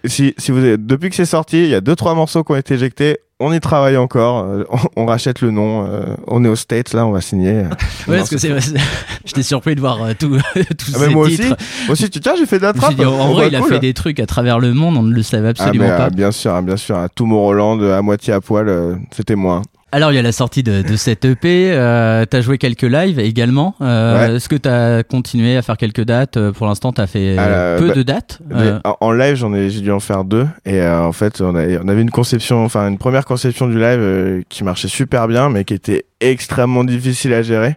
Si, 0.06 0.34
si 0.38 0.50
vous 0.50 0.64
êtes, 0.64 0.86
depuis 0.86 1.10
que 1.10 1.16
c'est 1.16 1.26
sorti, 1.26 1.64
il 1.64 1.68
y 1.70 1.74
a 1.74 1.80
deux 1.80 1.96
trois 1.96 2.14
morceaux 2.14 2.44
qui 2.44 2.52
ont 2.52 2.56
été 2.56 2.74
éjectés. 2.74 3.18
On 3.40 3.52
y 3.52 3.58
travaille 3.60 3.96
encore. 3.96 4.44
euh, 4.44 4.64
on, 4.70 5.02
on 5.02 5.06
rachète 5.06 5.40
le 5.40 5.50
nom. 5.50 5.86
euh, 5.86 6.14
on 6.28 6.44
est 6.44 6.48
aux 6.48 6.56
States 6.56 6.92
là. 6.92 7.04
On 7.06 7.10
va 7.10 7.20
signer. 7.20 7.50
euh. 7.50 7.64
Ouais, 8.08 8.18
parce 8.18 8.30
que 8.30 8.38
c'est 8.38 8.50
j'étais 9.24 9.42
surpris 9.42 9.74
de 9.74 9.80
voir 9.80 10.02
euh, 10.02 10.12
tout, 10.18 10.38
tous 10.54 10.92
Ah, 10.94 10.98
ces 10.98 11.08
moi 11.08 11.26
aussi. 11.26 11.36
titres. 11.38 11.56
Moi 11.86 11.92
aussi, 11.92 12.08
tu 12.10 12.20
tiens, 12.20 12.34
j'ai 12.38 12.46
fait 12.46 12.58
de 12.58 12.64
la 12.64 12.72
trappe. 12.72 12.94
dit, 12.94 13.04
en 13.04 13.30
Oh, 13.30 13.32
vrai, 13.32 13.50
bah, 13.50 13.58
il 13.58 13.62
a 13.62 13.62
fait 13.66 13.80
des 13.80 13.94
trucs 13.94 14.20
à 14.20 14.26
travers 14.26 14.60
le 14.60 14.72
monde, 14.72 14.96
on 14.96 15.02
ne 15.02 15.12
le 15.12 15.22
savait 15.22 15.48
Ah, 15.48 15.50
absolument 15.50 15.86
mais, 15.88 15.96
pas. 15.96 16.10
bien 16.10 16.30
sûr, 16.30 16.54
hein, 16.54 16.62
bien 16.62 16.76
sûr. 16.76 16.96
À 16.96 17.08
tout 17.08 17.26
Roland, 17.28 17.80
à 17.82 18.02
moitié 18.02 18.32
à 18.32 18.40
poil, 18.40 18.98
c'était 19.10 19.34
moi. 19.36 19.62
Alors, 19.92 20.10
il 20.10 20.16
y 20.16 20.18
a 20.18 20.22
la 20.22 20.32
sortie 20.32 20.64
de, 20.64 20.82
de 20.82 20.96
cette 20.96 21.24
EP. 21.24 21.70
Euh, 21.72 22.24
t'as 22.28 22.40
joué 22.40 22.58
quelques 22.58 22.82
lives 22.82 23.20
également. 23.20 23.76
Euh, 23.80 24.26
Ouais. 24.28 24.34
Est-ce 24.36 24.48
que 24.48 24.56
t'as 24.56 25.04
continué 25.04 25.56
à 25.56 25.62
faire 25.62 25.76
quelques 25.76 26.00
dates 26.02 26.36
Pour 26.50 26.66
l'instant, 26.66 26.92
t'as 26.92 27.06
fait 27.06 27.36
Ah, 27.38 27.42
euh, 27.42 27.74
là, 27.74 27.78
peu 27.80 27.88
bah, 27.88 27.94
de 27.94 28.02
dates. 28.02 28.40
En, 29.00 29.12
live, 29.12 29.36
j'en 29.36 29.54
ai, 29.54 29.70
j'ai 29.70 29.82
dû 29.82 29.92
en 29.92 30.00
faire 30.00 30.24
deux. 30.24 30.48
Et 30.64 30.84
en 30.84 31.12
fait, 31.12 31.40
on, 31.40 31.54
a- 31.54 31.78
on 31.80 31.86
avait 31.86 32.02
une 32.02 32.10
conception, 32.10 32.64
enfin 32.64 32.88
une 32.88 32.98
première 32.98 33.23
conception 33.24 33.68
du 33.68 33.74
live 33.74 34.00
euh, 34.00 34.42
qui 34.48 34.64
marchait 34.64 34.88
super 34.88 35.28
bien, 35.28 35.48
mais 35.48 35.64
qui 35.64 35.74
était 35.74 36.06
extrêmement 36.20 36.84
difficile 36.84 37.32
à 37.34 37.42
gérer. 37.42 37.76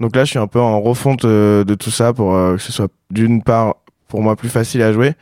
Donc 0.00 0.16
là, 0.16 0.24
je 0.24 0.30
suis 0.30 0.38
un 0.38 0.46
peu 0.46 0.60
en 0.60 0.80
refonte 0.80 1.24
euh, 1.24 1.64
de 1.64 1.74
tout 1.74 1.90
ça 1.90 2.12
pour 2.12 2.34
euh, 2.34 2.56
que 2.56 2.62
ce 2.62 2.72
soit 2.72 2.90
d'une 3.10 3.42
part 3.42 3.76
pour 4.08 4.22
moi 4.22 4.36
plus 4.36 4.48
facile 4.48 4.82
à 4.82 4.92
jouer 4.92 5.14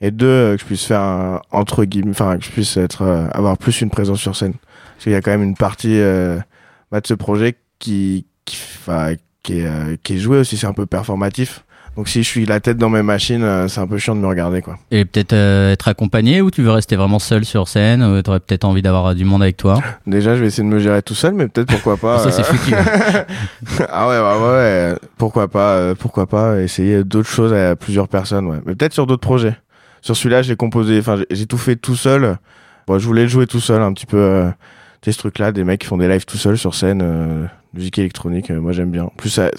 et 0.00 0.10
deux 0.10 0.56
que 0.56 0.60
je 0.60 0.64
puisse 0.64 0.84
faire 0.84 1.40
entre 1.50 1.84
guillemets, 1.84 2.12
enfin 2.12 2.38
que 2.38 2.44
je 2.44 2.50
puisse 2.50 2.76
être 2.78 3.28
avoir 3.32 3.58
plus 3.58 3.82
une 3.82 3.90
présence 3.90 4.20
sur 4.20 4.34
scène. 4.34 4.54
Parce 4.94 5.04
qu'il 5.04 5.12
y 5.12 5.14
a 5.14 5.20
quand 5.20 5.30
même 5.30 5.42
une 5.42 5.56
partie 5.56 6.00
bah, 6.90 7.00
de 7.00 7.06
ce 7.06 7.12
projet 7.12 7.56
qui 7.78 8.24
qui, 8.46 8.56
est 9.52 10.02
qui 10.02 10.14
est 10.14 10.18
joué 10.18 10.38
aussi, 10.38 10.56
c'est 10.56 10.66
un 10.66 10.72
peu 10.72 10.86
performatif. 10.86 11.64
Donc 12.00 12.08
si 12.08 12.22
je 12.22 12.28
suis 12.30 12.46
la 12.46 12.60
tête 12.60 12.78
dans 12.78 12.88
mes 12.88 13.02
machines, 13.02 13.42
euh, 13.42 13.68
c'est 13.68 13.78
un 13.78 13.86
peu 13.86 13.98
chiant 13.98 14.16
de 14.16 14.22
me 14.22 14.26
regarder 14.26 14.62
quoi. 14.62 14.78
Et 14.90 15.04
peut-être 15.04 15.34
euh, 15.34 15.70
être 15.72 15.86
accompagné 15.86 16.40
ou 16.40 16.50
tu 16.50 16.62
veux 16.62 16.70
rester 16.70 16.96
vraiment 16.96 17.18
seul 17.18 17.44
sur 17.44 17.68
scène 17.68 18.22
T'aurais 18.22 18.40
peut-être 18.40 18.64
envie 18.64 18.80
d'avoir 18.80 19.08
euh, 19.08 19.14
du 19.14 19.26
monde 19.26 19.42
avec 19.42 19.58
toi? 19.58 19.82
Déjà, 20.06 20.34
je 20.34 20.40
vais 20.40 20.46
essayer 20.46 20.66
de 20.66 20.72
me 20.72 20.78
gérer 20.78 21.02
tout 21.02 21.14
seul, 21.14 21.34
mais 21.34 21.46
peut-être 21.46 21.68
pourquoi 21.68 21.98
pas. 21.98 22.20
Ça, 22.20 22.30
c'est 22.30 22.40
euh, 22.40 22.44
foutu. 22.44 22.74
ah 23.90 24.08
ouais, 24.08 24.18
ouais, 24.18 24.48
ouais. 24.48 24.94
Pourquoi 25.18 25.48
pas, 25.48 25.74
euh, 25.74 25.94
pourquoi 25.94 26.26
pas 26.26 26.62
essayer 26.62 27.04
d'autres 27.04 27.28
choses 27.28 27.52
à 27.52 27.76
plusieurs 27.76 28.08
personnes, 28.08 28.46
ouais. 28.46 28.60
Mais 28.64 28.74
peut-être 28.74 28.94
sur 28.94 29.06
d'autres 29.06 29.20
projets. 29.20 29.58
Sur 30.00 30.16
celui-là, 30.16 30.40
j'ai 30.40 30.56
composé, 30.56 31.00
enfin, 31.00 31.18
j'ai- 31.30 31.44
tout 31.44 31.58
fait 31.58 31.76
tout 31.76 31.96
seul. 31.96 32.38
Bon, 32.86 32.98
je 32.98 33.06
voulais 33.06 33.24
le 33.24 33.28
jouer 33.28 33.46
tout 33.46 33.60
seul, 33.60 33.82
un 33.82 33.92
petit 33.92 34.06
peu. 34.06 34.16
Euh, 34.16 34.50
ce 35.04 35.18
truc-là, 35.18 35.52
des 35.52 35.64
mecs 35.64 35.82
qui 35.82 35.86
font 35.86 35.98
des 35.98 36.08
lives 36.08 36.24
tout 36.24 36.38
seuls 36.38 36.56
sur 36.56 36.74
scène, 36.74 37.02
euh, 37.04 37.44
musique 37.74 37.98
électronique, 37.98 38.48
moi 38.48 38.72
j'aime 38.72 38.90
bien. 38.90 39.04
En 39.04 39.12
plus, 39.14 39.28
ça, 39.28 39.50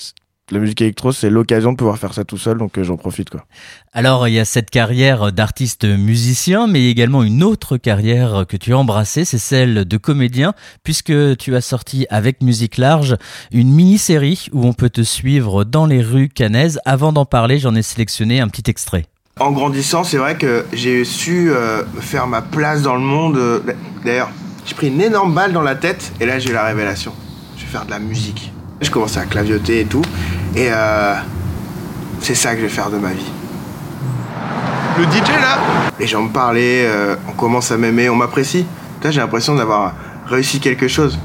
la 0.52 0.60
musique 0.60 0.82
électro, 0.82 1.12
c'est 1.12 1.30
l'occasion 1.30 1.72
de 1.72 1.78
pouvoir 1.78 1.98
faire 1.98 2.14
ça 2.14 2.24
tout 2.24 2.38
seul, 2.38 2.58
donc 2.58 2.78
euh, 2.78 2.84
j'en 2.84 2.98
profite, 2.98 3.30
quoi. 3.30 3.46
Alors, 3.94 4.28
il 4.28 4.34
y 4.34 4.40
a 4.40 4.46
cette 4.46 4.70
carrière 4.70 5.32
d'artiste 5.32 5.86
musicien, 5.86 6.68
mais 6.68 6.90
également 6.90 7.24
une 7.24 7.44
autre 7.44 7.78
carrière 7.78 8.46
que 8.48 8.58
tu 8.58 8.74
as 8.74 8.78
embrassée, 8.78 9.26
c'est 9.26 9.38
celle 9.38 9.86
de 9.86 9.98
comédien, 9.98 10.54
puisque 10.84 11.14
tu 11.38 11.56
as 11.56 11.62
sorti 11.62 12.06
avec 12.10 12.42
Musique 12.42 12.78
Large 12.78 13.18
une 13.52 13.72
mini-série 13.72 14.48
où 14.52 14.66
on 14.66 14.74
peut 14.74 14.90
te 14.90 15.02
suivre 15.02 15.64
dans 15.64 15.86
les 15.86 16.02
rues 16.02 16.30
canaises. 16.30 16.80
Avant 16.86 17.14
d'en 17.14 17.26
parler, 17.26 17.58
j'en 17.60 17.76
ai 17.76 17.82
sélectionné 17.82 18.40
un 18.40 18.48
petit 18.48 18.70
extrait. 18.70 19.06
En 19.40 19.52
grandissant, 19.52 20.04
c'est 20.04 20.18
vrai 20.18 20.38
que 20.38 20.66
j'ai 20.74 21.06
su 21.06 21.50
euh, 21.52 21.84
faire 22.00 22.28
ma 22.28 22.42
place 22.42 22.82
dans 22.82 22.96
le 22.96 23.02
monde. 23.02 23.38
euh, 23.38 23.60
D'ailleurs, 24.04 24.30
j'ai 24.66 24.76
pris 24.76 24.88
une 24.88 25.02
énorme 25.02 25.34
balle 25.34 25.54
dans 25.54 25.62
la 25.62 25.76
tête 25.76 26.12
et 26.20 26.26
là 26.26 26.38
j'ai 26.38 26.50
eu 26.50 26.54
la 26.54 26.66
révélation. 26.66 27.14
Je 27.58 27.64
vais 27.64 27.72
faire 27.72 27.86
de 27.86 27.92
la 27.92 28.00
musique. 28.00 28.52
Je 28.82 28.90
commençais 28.90 29.20
à 29.20 29.26
clavioter 29.26 29.82
et 29.82 29.86
tout. 29.86 30.02
Et 30.56 30.70
euh, 30.72 31.14
c'est 32.20 32.36
ça 32.36 32.52
que 32.54 32.58
je 32.58 32.64
vais 32.64 32.70
faire 32.70 32.90
de 32.90 32.98
ma 32.98 33.12
vie. 33.12 33.32
Le 34.98 35.04
DJ 35.06 35.30
là 35.40 35.58
Les 36.00 36.08
gens 36.08 36.24
me 36.24 36.30
parlaient, 36.30 36.86
euh, 36.86 37.16
on 37.30 37.34
commence 37.34 37.72
à 37.72 37.78
m'aimer, 37.78 38.10
on 38.10 38.16
m'apprécie. 38.16 38.66
Là 39.04 39.12
j'ai 39.12 39.22
l'impression 39.22 39.56
d'avoir 39.56 39.94
réussi 40.28 40.60
quelque 40.60 40.88
chose. 40.88 41.18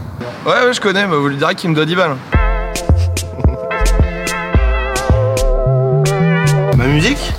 Ouais, 0.46 0.52
ouais, 0.52 0.72
je 0.72 0.80
connais, 0.80 1.04
bah, 1.06 1.16
vous 1.16 1.28
lui 1.28 1.36
direz 1.36 1.54
qu'il 1.54 1.68
me 1.70 1.74
doit 1.74 1.84
10 1.84 1.96
balles. 1.96 2.16
Ma 6.76 6.84
musique 6.86 7.32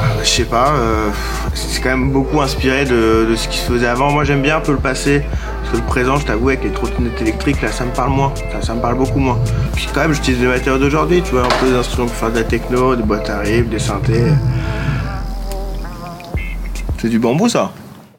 Ah, 0.00 0.04
Je 0.22 0.28
sais 0.28 0.44
pas, 0.44 0.72
euh, 0.76 1.08
c'est 1.54 1.80
quand 1.80 1.90
même 1.90 2.10
beaucoup 2.10 2.40
inspiré 2.42 2.84
de, 2.84 3.26
de 3.30 3.36
ce 3.36 3.48
qui 3.48 3.58
se 3.58 3.72
faisait 3.72 3.86
avant. 3.88 4.10
Moi 4.12 4.24
j'aime 4.24 4.42
bien 4.42 4.58
un 4.58 4.60
peu 4.60 4.72
le 4.72 4.78
passé, 4.78 5.22
parce 5.64 5.72
que 5.72 5.80
le 5.80 5.86
présent, 5.86 6.16
je 6.18 6.26
t'avoue, 6.26 6.48
avec 6.50 6.62
les 6.62 6.70
trottinettes 6.70 7.20
électriques, 7.22 7.62
là 7.62 7.72
ça 7.72 7.86
me 7.86 7.92
parle 7.92 8.10
moins, 8.10 8.32
ça, 8.60 8.74
me 8.74 8.80
parle 8.80 8.96
beaucoup 8.96 9.18
moins. 9.18 9.38
Puis 9.74 9.88
quand 9.94 10.02
même, 10.02 10.12
j'utilise 10.12 10.40
des 10.40 10.46
matériaux 10.46 10.78
d'aujourd'hui, 10.78 11.22
tu 11.22 11.32
vois, 11.32 11.44
un 11.44 11.60
peu 11.60 11.70
des 11.70 11.76
instruments 11.76 12.06
pour 12.06 12.16
faire 12.16 12.30
de 12.30 12.38
la 12.38 12.44
techno, 12.44 12.94
des 12.94 13.02
boîtes 13.02 13.30
à 13.30 13.38
rythme, 13.38 13.70
des 13.70 13.78
synthés. 13.78 14.32
C'est 16.98 17.08
du 17.08 17.18
bambou 17.18 17.48
ça? 17.48 17.72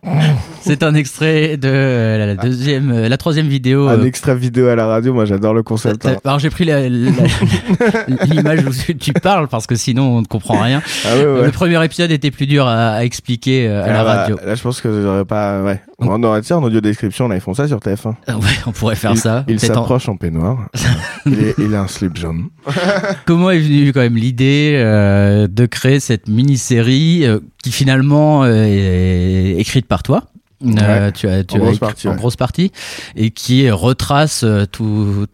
C'est 0.65 0.83
un 0.83 0.93
extrait 0.95 1.57
de 1.57 1.67
euh, 1.69 2.17
la, 2.17 2.25
la 2.27 2.35
deuxième, 2.35 2.91
euh, 2.91 3.07
la 3.09 3.17
troisième 3.17 3.47
vidéo. 3.47 3.87
Un 3.87 3.99
euh, 3.99 4.03
extrait 4.05 4.35
vidéo 4.35 4.67
à 4.67 4.75
la 4.75 4.85
radio, 4.87 5.13
moi 5.13 5.25
j'adore 5.25 5.53
le 5.53 5.63
concept. 5.63 6.05
hein. 6.05 6.17
Alors 6.25 6.39
j'ai 6.39 6.49
pris 6.49 6.65
la- 6.65 6.89
la- 6.89 8.25
l'image 8.29 8.65
où 8.65 8.93
tu 8.93 9.13
parles 9.13 9.47
parce 9.47 9.67
que 9.67 9.75
sinon 9.75 10.17
on 10.17 10.21
ne 10.21 10.25
comprend 10.25 10.61
rien. 10.61 10.81
Ah 11.05 11.15
ouais, 11.17 11.25
ouais. 11.25 11.45
Le 11.45 11.51
premier 11.51 11.83
épisode 11.85 12.11
était 12.11 12.31
plus 12.31 12.47
dur 12.47 12.67
à, 12.67 12.93
à 12.95 13.03
expliquer 13.03 13.67
euh, 13.67 13.83
à 13.83 13.87
la 13.87 13.99
Ah 14.01 14.03
bah, 14.03 14.15
radio. 14.21 14.37
Là 14.45 14.55
je 14.55 14.61
pense 14.61 14.81
que 14.81 15.01
j'aurais 15.01 15.25
pas. 15.25 15.61
Ouais. 15.61 15.81
On 15.99 16.21
aurait, 16.23 16.41
tu 16.41 16.47
sais, 16.47 16.53
en 16.53 16.63
audio 16.63 16.81
description, 16.81 17.27
là 17.29 17.35
ils 17.35 17.41
font 17.41 17.53
ça 17.53 17.67
sur 17.67 17.77
TF1. 17.79 18.15
Ah 18.27 18.37
Ouais, 18.37 18.43
on 18.67 18.71
pourrait 18.71 18.95
faire 18.95 19.11
il, 19.11 19.17
ça. 19.17 19.45
Il 19.47 19.55
Peut-être 19.57 19.71
en- 19.71 19.81
s'approche 19.81 20.09
en 20.09 20.17
peignoir. 20.17 20.67
il, 21.25 21.33
est- 21.41 21.55
il 21.57 21.73
a 21.73 21.81
un 21.81 21.87
slip 21.87 22.17
jaune. 22.17 22.49
Comment 23.25 23.51
est 23.51 23.59
venue 23.59 23.93
quand 23.93 24.01
même 24.01 24.17
l'idée 24.17 24.73
euh, 24.75 25.47
de 25.47 25.65
créer 25.65 25.99
cette 25.99 26.27
mini-série 26.27 27.25
euh, 27.25 27.39
qui 27.63 27.71
finalement 27.71 28.43
euh, 28.43 28.63
est 28.65 29.55
écrite 29.59 29.87
par 29.87 30.03
toi? 30.03 30.23
Ouais. 30.61 31.11
tu 31.11 31.27
as, 31.27 31.43
tu 31.43 31.55
En 31.55 31.57
as 31.57 31.65
grosse 31.65 31.79
partie, 31.79 32.07
en 32.07 32.11
ouais. 32.11 32.17
grosse 32.17 32.35
partie 32.35 32.71
et 33.15 33.31
qui 33.31 33.69
retrace 33.69 34.43
euh, 34.43 34.65
tout 34.65 35.25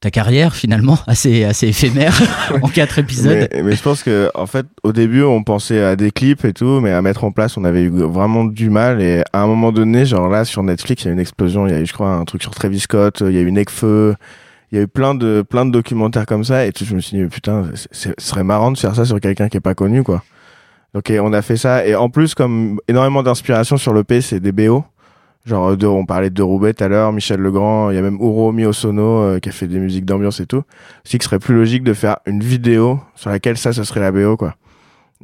ta 0.00 0.10
carrière 0.10 0.54
finalement 0.54 0.98
assez 1.06 1.44
assez 1.44 1.68
éphémère 1.68 2.18
en 2.62 2.68
quatre 2.68 2.98
épisodes. 2.98 3.48
Mais, 3.52 3.62
mais 3.62 3.76
je 3.76 3.82
pense 3.82 4.02
que 4.02 4.30
en 4.34 4.46
fait, 4.46 4.66
au 4.82 4.92
début, 4.92 5.22
on 5.22 5.42
pensait 5.42 5.82
à 5.82 5.96
des 5.96 6.10
clips 6.10 6.44
et 6.44 6.52
tout, 6.52 6.80
mais 6.80 6.90
à 6.90 7.02
mettre 7.02 7.24
en 7.24 7.32
place, 7.32 7.56
on 7.56 7.64
avait 7.64 7.82
eu 7.82 7.90
vraiment 7.90 8.44
du 8.44 8.70
mal. 8.70 9.00
Et 9.02 9.22
à 9.32 9.42
un 9.42 9.46
moment 9.46 9.72
donné, 9.72 10.06
genre 10.06 10.28
là, 10.28 10.44
sur 10.44 10.62
Netflix, 10.62 11.02
il 11.02 11.06
y 11.06 11.08
a 11.08 11.10
eu 11.10 11.14
une 11.14 11.20
explosion. 11.20 11.66
Il 11.66 11.72
y 11.72 11.76
a 11.76 11.80
eu, 11.80 11.86
je 11.86 11.92
crois, 11.92 12.10
un 12.10 12.24
truc 12.24 12.42
sur 12.42 12.54
Travis 12.54 12.80
Scott. 12.80 13.22
Il 13.26 13.32
y 13.34 13.38
a 13.38 13.42
eu 13.42 13.52
Necfeu. 13.52 14.14
Il 14.72 14.76
y 14.76 14.80
a 14.80 14.84
eu 14.84 14.88
plein 14.88 15.14
de 15.14 15.42
plein 15.42 15.66
de 15.66 15.70
documentaires 15.70 16.26
comme 16.26 16.44
ça. 16.44 16.64
Et 16.64 16.72
tout, 16.72 16.84
je 16.84 16.94
me 16.94 17.00
suis 17.00 17.18
dit, 17.18 17.24
putain, 17.24 17.64
ce 17.74 18.10
serait 18.18 18.44
marrant 18.44 18.70
de 18.72 18.78
faire 18.78 18.94
ça 18.94 19.04
sur 19.04 19.20
quelqu'un 19.20 19.48
qui 19.48 19.56
est 19.56 19.60
pas 19.60 19.74
connu, 19.74 20.02
quoi. 20.02 20.22
Donc 20.94 21.12
on 21.20 21.32
a 21.32 21.42
fait 21.42 21.56
ça. 21.56 21.86
Et 21.86 21.94
en 21.94 22.08
plus, 22.10 22.34
comme 22.34 22.80
énormément 22.88 23.22
d'inspiration 23.22 23.76
sur 23.76 23.92
le 23.92 24.04
P, 24.04 24.20
c'est 24.20 24.40
des 24.40 24.52
BO. 24.52 24.84
Genre, 25.46 25.74
de, 25.76 25.86
on 25.86 26.04
parlait 26.04 26.28
de 26.28 26.42
Roubaix 26.42 26.74
tout 26.74 26.84
à 26.84 26.88
l'heure, 26.88 27.12
Michel 27.12 27.40
Legrand, 27.40 27.88
il 27.90 27.96
y 27.96 27.98
a 27.98 28.02
même 28.02 28.16
Uro 28.16 28.52
Miosono 28.52 29.20
euh, 29.22 29.38
qui 29.38 29.48
a 29.48 29.52
fait 29.52 29.66
des 29.66 29.78
musiques 29.78 30.04
d'ambiance 30.04 30.38
et 30.40 30.46
tout. 30.46 30.62
C'est 31.02 31.16
que 31.16 31.24
ce 31.24 31.30
serait 31.30 31.38
plus 31.38 31.54
logique 31.54 31.82
de 31.82 31.94
faire 31.94 32.18
une 32.26 32.40
vidéo 32.42 33.00
sur 33.14 33.30
laquelle 33.30 33.56
ça, 33.56 33.72
ça 33.72 33.84
serait 33.84 34.00
la 34.00 34.12
BO, 34.12 34.36
quoi. 34.36 34.54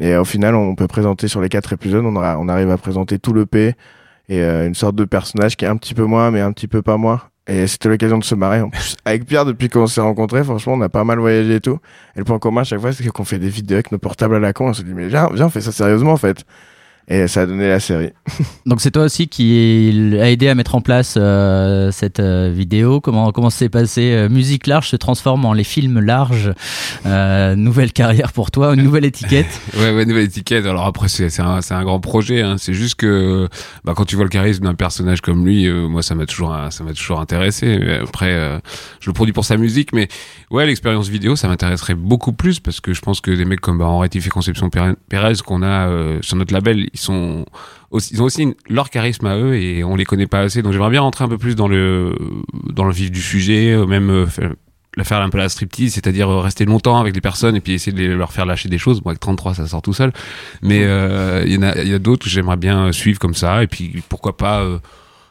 Et 0.01 0.15
euh, 0.15 0.23
au 0.23 0.25
final, 0.25 0.55
on 0.55 0.75
peut 0.75 0.87
présenter 0.87 1.29
sur 1.29 1.43
les 1.43 1.51
quatre 1.51 1.75
épisodes, 1.75 2.03
on, 2.05 2.17
aura- 2.17 2.39
on 2.39 2.49
arrive 2.49 2.71
à 2.71 2.79
présenter 2.79 3.19
tout 3.19 3.35
le 3.35 3.45
P 3.45 3.75
et 4.31 4.41
euh, 4.41 4.67
une 4.67 4.75
sorte 4.75 4.95
de 4.97 5.05
personnage 5.05 5.55
qui 5.57 5.67
est 5.67 5.69
un 5.69 5.77
petit 5.77 5.93
peu 5.95 6.05
moi, 6.05 6.31
mais 6.31 6.41
un 6.41 6.53
petit 6.53 6.67
peu 6.69 6.81
pas 6.81 6.97
moi. 6.97 7.29
Et 7.49 7.67
c'était 7.69 7.89
l'occasion 7.89 8.19
de 8.19 8.25
se 8.25 8.35
marrer. 8.35 8.61
En 8.61 8.71
plus, 8.71 8.97
avec 9.05 9.25
Pierre, 9.25 9.45
depuis 9.45 9.69
qu'on 9.69 9.87
s'est 9.87 10.01
rencontrés, 10.01 10.43
franchement, 10.43 10.75
on 10.75 10.81
a 10.81 10.89
pas 10.89 11.05
mal 11.05 11.19
voyagé 11.19 11.57
et 11.57 11.61
tout. 11.61 11.79
Et 12.17 12.19
le 12.19 12.25
point 12.25 12.39
commun 12.39 12.63
à 12.63 12.65
chaque 12.65 12.81
fois, 12.81 12.93
c'est 12.93 13.07
qu'on 13.07 13.25
fait 13.25 13.39
des 13.39 13.49
vidéos 13.49 13.77
avec 13.77 13.93
nos 13.93 13.99
portables 13.99 14.35
à 14.35 14.41
la 14.41 14.53
con. 14.53 14.69
On 14.69 14.73
se 14.73 14.83
dit, 14.83 14.95
mais 14.95 15.07
viens, 15.07 15.29
viens, 15.33 15.47
on 15.47 15.51
fait 15.51 15.61
ça 15.61 15.71
sérieusement, 15.71 16.13
en 16.13 16.17
fait. 16.17 16.45
Et 17.09 17.29
ça 17.29 17.43
a 17.43 17.47
donné 17.47 17.69
la 17.69 17.79
série. 17.79 18.11
Donc 18.67 18.81
c'est 18.81 18.91
toi 18.91 19.05
aussi 19.05 19.29
qui 19.29 20.19
a 20.21 20.29
aidé 20.31 20.49
à 20.49 20.55
mettre 20.55 20.75
en 20.75 20.81
place 20.81 21.15
euh, 21.17 21.93
cette 21.93 22.19
euh, 22.19 22.53
vidéo. 22.53 23.01
Comment 23.01 23.31
comment 23.31 23.51
s'est 23.51 23.69
passé 23.69 24.13
euh, 24.13 24.29
Musique 24.29 24.67
large 24.67 24.89
se 24.89 24.97
transforme 24.97 25.45
en 25.45 25.53
les 25.53 25.63
films 25.65 26.01
larges. 26.01 26.53
Euh, 27.07 27.55
nouvelle 27.55 27.93
carrière 27.93 28.33
pour 28.33 28.51
toi, 28.51 28.75
une 28.75 28.83
nouvelle 28.83 29.05
étiquette. 29.05 29.47
Ouais, 29.77 29.93
ouais, 29.93 30.07
nouvelle 30.07 30.25
étiquette. 30.25 30.65
Alors 30.65 30.87
après, 30.87 31.09
c'est 31.09 31.29
c'est 31.29 31.43
un, 31.43 31.61
c'est 31.61 31.75
un 31.75 31.85
grand 31.85 32.01
projet. 32.01 32.41
Hein. 32.41 32.57
C'est 32.59 32.73
juste 32.73 32.95
que 32.95 33.49
bah, 33.85 33.93
quand 33.95 34.05
tu 34.05 34.17
vois 34.17 34.25
le 34.25 34.31
charisme 34.31 34.65
d'un 34.65 34.75
personnage 34.75 35.21
comme 35.21 35.45
lui, 35.45 35.67
euh, 35.67 35.89
moi, 35.89 36.03
ça 36.03 36.15
m'a 36.15 36.27
toujours, 36.27 36.57
ça 36.71 36.85
m'a 36.85 36.93
toujours 36.93 37.21
intéressé. 37.21 37.79
Mais 37.79 37.99
Après, 37.99 38.33
euh, 38.33 38.59
je 39.01 39.11
le 39.11 39.15
produis 39.15 39.33
pour 39.33 39.45
sa 39.45 39.57
musique, 39.57 39.93
mais 39.93 40.09
ouais, 40.51 40.67
l'expérience 40.67 41.09
vidéo, 41.09 41.37
ça 41.37 41.49
m'intéresserait 41.49 41.95
beaucoup 41.95 42.33
plus 42.33 42.61
parce 42.61 42.81
que 42.81 42.93
je 42.93 43.01
pense 43.01 43.21
que 43.21 43.31
des 43.31 43.45
mecs 43.45 43.61
comme 43.61 43.79
bah, 43.79 43.87
Henri 43.87 44.09
et 44.13 44.29
Conception 44.29 44.71
Pérez 44.71 44.95
Pérez 45.09 45.35
qu'on 45.45 45.63
a 45.63 45.89
euh, 45.89 46.19
sur 46.23 46.37
notre 46.37 46.53
label, 46.53 46.89
ils 46.97 47.01
sont 47.01 47.45
ils 48.11 48.23
ont 48.23 48.25
aussi 48.25 48.55
leur 48.69 48.91
charisme 48.91 49.27
à 49.27 49.37
eux 49.37 49.55
et 49.55 49.85
on 49.85 49.97
les 49.97 50.05
connaît 50.05 50.27
pas 50.27 50.41
assez. 50.41 50.63
Donc 50.63 50.73
j'aimerais 50.73 50.91
bien 50.91 51.01
rentrer 51.01 51.25
un 51.25 51.29
peu 51.29 51.39
plus 51.39 51.55
dans 51.55 51.69
le 51.69 52.15
dans 52.73 52.85
le 52.85 52.93
vif 52.93 53.11
du 53.11 53.21
sujet, 53.21 53.73
euh, 53.73 53.87
même 53.87 54.11
euh, 54.11 54.27
faire, 54.27 54.55
faire 55.03 55.21
un 55.21 55.31
peu 55.31 55.39
la 55.39 55.49
striptease, 55.49 55.95
c'est-à-dire 55.95 56.29
euh, 56.29 56.41
rester 56.41 56.65
longtemps 56.65 56.99
avec 56.99 57.15
les 57.15 57.21
personnes 57.21 57.57
et 57.57 57.61
puis 57.61 57.75
essayer 57.75 57.97
de 57.97 58.13
leur 58.13 58.33
faire 58.33 58.47
lâcher 58.47 58.69
des 58.69 58.79
choses. 58.79 59.03
Moi, 59.05 59.13
avec 59.13 59.21
33, 59.21 59.55
ça 59.55 59.67
sort 59.67 59.83
tout 59.83 59.93
seul. 59.93 60.13
Mais 60.63 60.81
il 60.81 61.53
y 61.53 61.59
en 61.59 61.63
a, 61.63 61.71
a 61.71 61.99
d'autres 61.99 62.25
que 62.25 62.31
j'aimerais 62.31 62.57
bien 62.57 62.93
suivre 62.93 63.19
comme 63.19 63.35
ça. 63.35 63.63
Et 63.63 63.67
puis 63.67 64.03
pourquoi 64.09 64.37
pas 64.37 64.61
euh, 64.61 64.79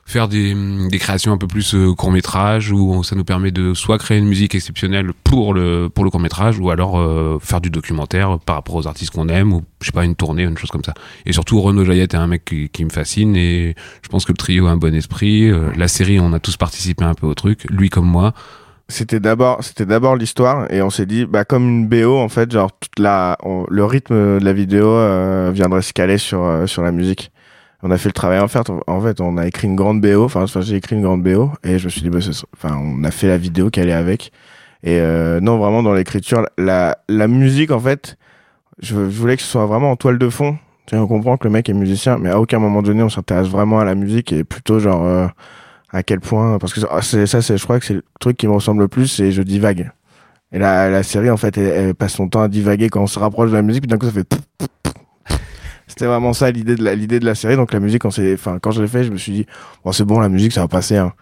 faire 0.06 0.28
des, 0.28 0.56
des 0.90 1.00
créations 1.00 1.34
un 1.34 1.38
peu 1.38 1.48
plus 1.48 1.74
euh, 1.74 1.94
court 1.94 2.12
métrage 2.12 2.72
où 2.72 3.04
ça 3.04 3.16
nous 3.16 3.24
permet 3.24 3.52
de 3.52 3.74
soit 3.74 3.98
créer 3.98 4.20
une 4.20 4.28
musique 4.28 4.54
exceptionnelle 4.54 5.12
pour 5.24 5.54
le 5.54 5.90
pour 5.90 6.04
le 6.04 6.12
court 6.12 6.20
métrage 6.20 6.60
ou 6.60 6.70
alors 6.70 7.00
euh, 7.00 7.40
faire 7.42 7.60
du 7.60 7.72
documentaire 7.72 8.38
par 8.40 8.56
rapport 8.56 8.76
aux 8.76 8.88
artistes 8.88 9.12
qu'on 9.12 9.28
aime 9.30 9.52
ou 9.52 9.64
je 9.82 9.88
sais 9.88 9.92
pas 9.92 10.06
une 10.06 10.16
tournée 10.16 10.44
une 10.44 10.58
chose 10.58 10.70
comme 10.70 10.84
ça. 10.84 10.94
Et 11.26 11.34
surtout 11.34 11.60
Renaud 11.60 11.84
Jaillette 11.86 12.14
est 12.14 12.18
un 12.18 12.28
mec 12.28 12.46
qui, 12.46 12.70
qui 12.70 12.86
me 12.86 12.92
fascine 12.92 13.36
et 13.36 13.76
je 14.04 14.10
pense 14.10 14.26
que 14.26 14.32
le 14.32 14.38
trio 14.38 14.68
a 14.68 14.72
un 14.72 14.78
bon 14.78 14.94
esprit. 14.94 15.50
Euh, 15.50 15.72
la 15.76 15.88
série 15.88 16.20
on 16.20 16.34
a 16.34 16.40
tous 16.40 16.56
participé 16.56 17.04
un 17.04 17.16
peu 17.16 17.26
au 17.26 17.34
truc 17.34 17.66
lui 17.72 17.90
comme 17.90 18.08
moi. 18.08 18.34
C'était 18.88 19.20
d'abord, 19.20 19.64
c'était 19.64 19.88
d'abord 19.88 20.16
l'histoire 20.16 20.72
et 20.72 20.84
on 20.84 20.92
s'est 20.92 21.08
dit, 21.08 21.26
bah, 21.26 21.44
comme 21.44 21.68
une 21.68 21.88
BO, 21.88 22.20
en 22.20 22.30
fait, 22.30 22.52
genre, 22.52 22.72
toute 22.80 23.00
la, 23.00 23.36
le 23.68 23.84
rythme 23.84 24.14
de 24.40 24.46
la 24.46 24.54
vidéo, 24.54 24.86
euh, 24.86 25.50
viendrait 25.52 25.82
se 25.82 25.92
caler 25.92 26.20
sur, 26.20 26.44
euh, 26.44 26.68
sur 26.68 26.84
la 26.84 26.92
musique. 26.92 27.32
On 27.84 27.92
a 27.92 27.98
fait 27.98 28.10
le 28.10 28.14
travail 28.14 28.40
en 28.40 28.48
fait, 28.48 28.70
en 28.88 29.02
fait, 29.02 29.22
on 29.22 29.38
a 29.38 29.48
écrit 29.48 29.68
une 29.68 29.76
grande 29.76 30.02
BO, 30.02 30.24
enfin, 30.24 30.46
j'ai 30.62 30.76
écrit 30.76 30.96
une 30.96 31.04
grande 31.04 31.24
BO 31.24 31.52
et 31.64 31.78
je 31.78 31.86
me 31.86 31.90
suis 31.90 32.02
dit, 32.02 32.10
bah, 32.10 32.20
enfin, 32.56 32.78
on 32.78 33.04
a 33.04 33.12
fait 33.12 33.28
la 33.28 33.38
vidéo 33.38 33.70
qui 33.70 33.80
allait 33.80 33.94
avec. 33.94 34.32
Et, 34.84 35.00
euh, 35.00 35.40
non, 35.40 35.58
vraiment, 35.58 35.84
dans 35.84 35.94
l'écriture, 35.94 36.48
la, 36.58 36.98
la 37.10 37.28
musique, 37.28 37.72
en 37.72 37.80
fait, 37.80 38.18
je, 38.80 38.96
je 38.96 39.20
voulais 39.20 39.36
que 39.36 39.44
ce 39.44 39.50
soit 39.50 39.66
vraiment 39.66 39.92
en 39.92 39.96
toile 39.96 40.18
de 40.18 40.30
fond. 40.30 40.58
Tu 40.86 40.96
sais, 40.96 40.98
on 40.98 41.08
comprend 41.08 41.38
que 41.38 41.46
le 41.46 41.52
mec 41.52 41.68
est 41.70 41.74
musicien, 41.74 42.18
mais 42.20 42.30
à 42.30 42.40
aucun 42.40 42.60
moment 42.60 42.82
donné, 42.82 43.02
on 43.04 43.10
s'intéresse 43.10 43.48
vraiment 43.48 43.80
à 43.80 43.86
la 43.86 43.96
musique 43.96 44.32
et 44.32 44.44
plutôt 44.44 44.80
genre, 44.80 45.04
euh, 45.06 45.28
à 45.96 46.04
quel 46.04 46.20
point 46.20 46.58
parce 46.58 46.74
que 46.74 46.82
ça, 46.82 47.02
c'est 47.02 47.26
ça 47.26 47.42
c'est 47.42 47.58
je 47.58 47.64
crois 47.64 47.80
que 47.80 47.86
c'est 47.86 47.94
le 47.94 48.04
truc 48.20 48.38
qui 48.38 48.48
me 48.48 48.54
ressemble 48.54 48.82
le 48.82 48.88
plus 48.90 49.08
c'est 49.08 49.32
je 49.32 49.42
divague 49.42 49.92
et 50.52 50.60
la, 50.60 50.90
la 50.90 51.04
série 51.04 51.30
en 51.30 51.38
fait 51.38 51.58
elle, 51.58 51.68
elle 51.68 51.96
passe 51.96 52.14
son 52.14 52.28
temps 52.28 52.42
à 52.42 52.50
divaguer 52.50 52.90
quand 52.90 53.02
on 53.02 53.08
se 53.08 53.18
rapproche 53.18 53.50
de 53.52 53.56
la 53.56 53.62
musique 53.62 53.84
puis 53.84 53.88
d'un 53.90 53.98
coup 53.98 54.06
ça 54.06 54.12
fait. 54.12 54.28
C'était 55.96 56.08
vraiment 56.08 56.34
ça 56.34 56.52
l'idée 56.52 56.76
de 56.76 56.84
la 56.84 56.94
l'idée 56.96 57.20
de 57.20 57.26
la 57.26 57.36
série 57.36 57.56
donc 57.56 57.72
la 57.74 57.80
musique 57.80 58.02
quand 58.02 58.12
c'est 58.12 58.34
enfin 58.34 58.60
quand 58.62 58.72
je 58.72 58.82
l'ai 58.82 58.88
fait 58.88 59.04
je 59.04 59.12
me 59.12 59.18
suis 59.18 59.32
dit 59.32 59.46
bon 59.84 59.92
c'est 59.92 60.04
bon 60.06 60.20
la 60.20 60.30
musique 60.30 60.52
ça 60.54 60.62
va 60.62 60.68
passer 60.68 60.98
hein. 60.98 61.14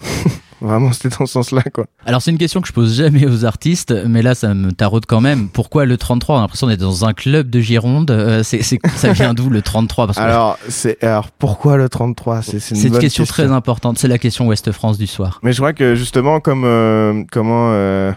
vraiment 0.60 0.92
c'était 0.92 1.08
dans 1.10 1.26
ce 1.26 1.32
sens 1.32 1.52
là 1.52 1.62
quoi 1.74 1.86
Alors 2.06 2.20
c'est 2.22 2.30
une 2.30 2.38
question 2.38 2.60
que 2.60 2.68
je 2.68 2.72
pose 2.72 2.94
jamais 2.96 3.26
aux 3.26 3.44
artistes, 3.44 3.94
mais 4.06 4.22
là 4.22 4.34
ça 4.34 4.52
me 4.54 4.72
taraude 4.72 5.06
quand 5.06 5.20
même. 5.20 5.48
Pourquoi 5.48 5.84
le 5.86 5.96
33 5.96 6.34
On 6.36 6.38
a 6.38 6.40
l'impression 6.42 6.66
d'être 6.66 6.80
dans 6.80 7.04
un 7.04 7.12
club 7.12 7.48
de 7.50 7.60
Gironde. 7.60 8.10
Euh, 8.10 8.42
c'est, 8.42 8.62
c'est- 8.62 8.78
ça 8.96 9.12
vient 9.12 9.32
d'où 9.34 9.48
le 9.50 9.62
33 9.62 10.06
Parce 10.06 10.18
que 10.18 10.22
alors 10.22 10.58
c'est 10.68 11.02
alors 11.02 11.30
pourquoi 11.30 11.76
le 11.76 11.88
33 11.88 12.42
c'est 12.42 12.60
c'est 12.60 12.74
une 12.76 12.90
bonne 12.90 13.00
question, 13.00 13.24
très 13.24 13.50
importante. 13.52 13.98
C'est 13.98 14.08
la 14.08 14.18
question 14.18 14.46
Ouest 14.48 14.70
France 14.72 14.98
du 14.98 15.06
soir. 15.06 15.40
Mais 15.42 15.52
je 15.52 15.58
crois 15.58 15.72
que 15.72 15.94
justement, 15.94 16.40
comme 16.40 16.64
euh, 16.64 17.24
comment, 17.32 17.70
euh, 17.72 18.12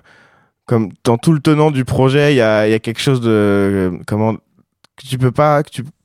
comme 0.65 0.89
dans 1.03 1.17
tout 1.17 1.31
le 1.33 1.39
tenant 1.39 1.71
du 1.71 1.85
projet, 1.85 2.33
il 2.33 2.37
y 2.37 2.41
a, 2.41 2.67
il 2.67 2.71
y 2.71 2.75
a 2.75 2.79
quelque 2.79 3.01
chose 3.01 3.21
de 3.21 3.91
comment 4.05 4.33
que 4.35 5.07
tu 5.07 5.17
peux 5.17 5.31
pas, 5.31 5.63
que 5.63 5.69
tu 5.69 5.83
t'es- 5.83 5.83
que 5.83 6.02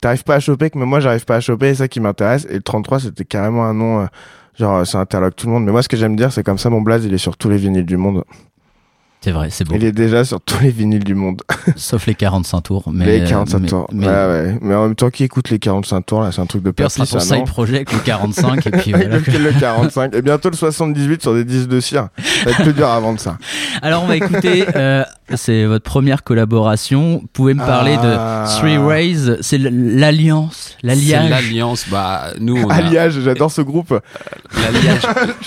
t'arrives 0.00 0.24
pas 0.24 0.36
à 0.36 0.40
choper, 0.40 0.70
que 0.70 0.78
moi 0.78 1.00
j'arrive 1.00 1.24
pas 1.24 1.36
à 1.36 1.40
choper, 1.40 1.68
c'est 1.68 1.74
ça 1.82 1.88
qui 1.88 2.00
m'intéresse. 2.00 2.46
Et 2.50 2.54
le 2.54 2.62
33, 2.62 3.00
c'était 3.00 3.24
carrément 3.24 3.64
un 3.64 3.74
nom, 3.74 4.00
euh, 4.00 4.06
genre 4.58 4.86
ça 4.86 4.98
interloque 5.00 5.36
tout 5.36 5.46
le 5.46 5.52
monde. 5.52 5.64
Mais 5.64 5.72
moi, 5.72 5.82
ce 5.82 5.88
que 5.88 5.96
j'aime 5.96 6.16
dire, 6.16 6.32
c'est 6.32 6.42
comme 6.44 6.58
ça, 6.58 6.70
mon 6.70 6.80
blaze, 6.82 7.04
il 7.04 7.14
est 7.14 7.18
sur 7.18 7.36
tous 7.36 7.48
les 7.50 7.56
vinyles 7.56 7.86
du 7.86 7.96
monde. 7.96 8.24
C'est 9.22 9.32
vrai, 9.32 9.48
c'est 9.50 9.64
beau. 9.68 9.74
Il 9.74 9.84
est 9.84 9.92
déjà 9.92 10.24
sur 10.24 10.40
tous 10.40 10.62
les 10.62 10.70
vinyles 10.70 11.04
du 11.04 11.14
monde. 11.14 11.42
Sauf 11.76 12.06
les 12.06 12.14
45 12.14 12.60
tours. 12.62 12.84
Mais, 12.90 13.18
les 13.20 13.28
45 13.28 13.58
mais- 13.58 13.68
tours. 13.68 13.86
Mais, 13.92 14.06
Ouais, 14.06 14.12
ouais. 14.12 14.58
Mais 14.62 14.74
en 14.74 14.84
même 14.84 14.94
temps, 14.94 15.10
qui 15.10 15.24
écoute 15.24 15.50
les 15.50 15.58
45 15.58 16.06
tours 16.06 16.22
là, 16.22 16.32
c'est 16.32 16.40
un 16.40 16.46
truc 16.46 16.62
de 16.62 16.70
papy, 16.70 16.90
sera 16.90 17.04
ton 17.06 17.20
side 17.20 17.44
project, 17.44 17.92
le 17.92 17.98
45, 17.98 18.66
et 18.66 18.70
puis 18.78 18.92
voilà. 18.92 19.18
le, 19.18 19.38
le 19.38 19.60
45 19.60 20.14
et 20.14 20.22
bientôt 20.22 20.48
le 20.48 20.56
78 20.56 21.20
sur 21.20 21.34
des 21.34 21.44
disques 21.44 21.68
de 21.68 21.80
cire. 21.80 22.08
Ça 22.16 22.44
va 22.46 22.50
être 22.52 22.62
plus 22.62 22.72
dur 22.72 22.88
à 22.88 22.98
vendre 22.98 23.20
ça. 23.20 23.36
Alors 23.82 24.04
on 24.04 24.06
va 24.06 24.16
écouter, 24.16 24.64
euh, 24.74 25.04
c'est 25.34 25.64
votre 25.64 25.84
première 25.84 26.22
collaboration. 26.24 27.18
Vous 27.22 27.28
pouvez 27.32 27.54
me 27.54 27.58
parler 27.64 27.96
Ah. 28.00 28.44
de 28.48 28.58
Three 28.58 28.78
Ways, 28.78 29.36
c'est 29.40 29.58
l'alliance, 29.58 30.76
C'est 30.80 30.86
l'alliage. 30.86 31.30
l'alliance. 31.30 31.86
Bah, 31.90 32.28
nous, 32.40 32.56
on 32.56 32.68
a 32.70 32.74
Alliage, 32.74 33.20
j'adore 33.20 33.50
ce 33.50 33.60
groupe. 33.62 33.94
l'alliage, 34.54 35.02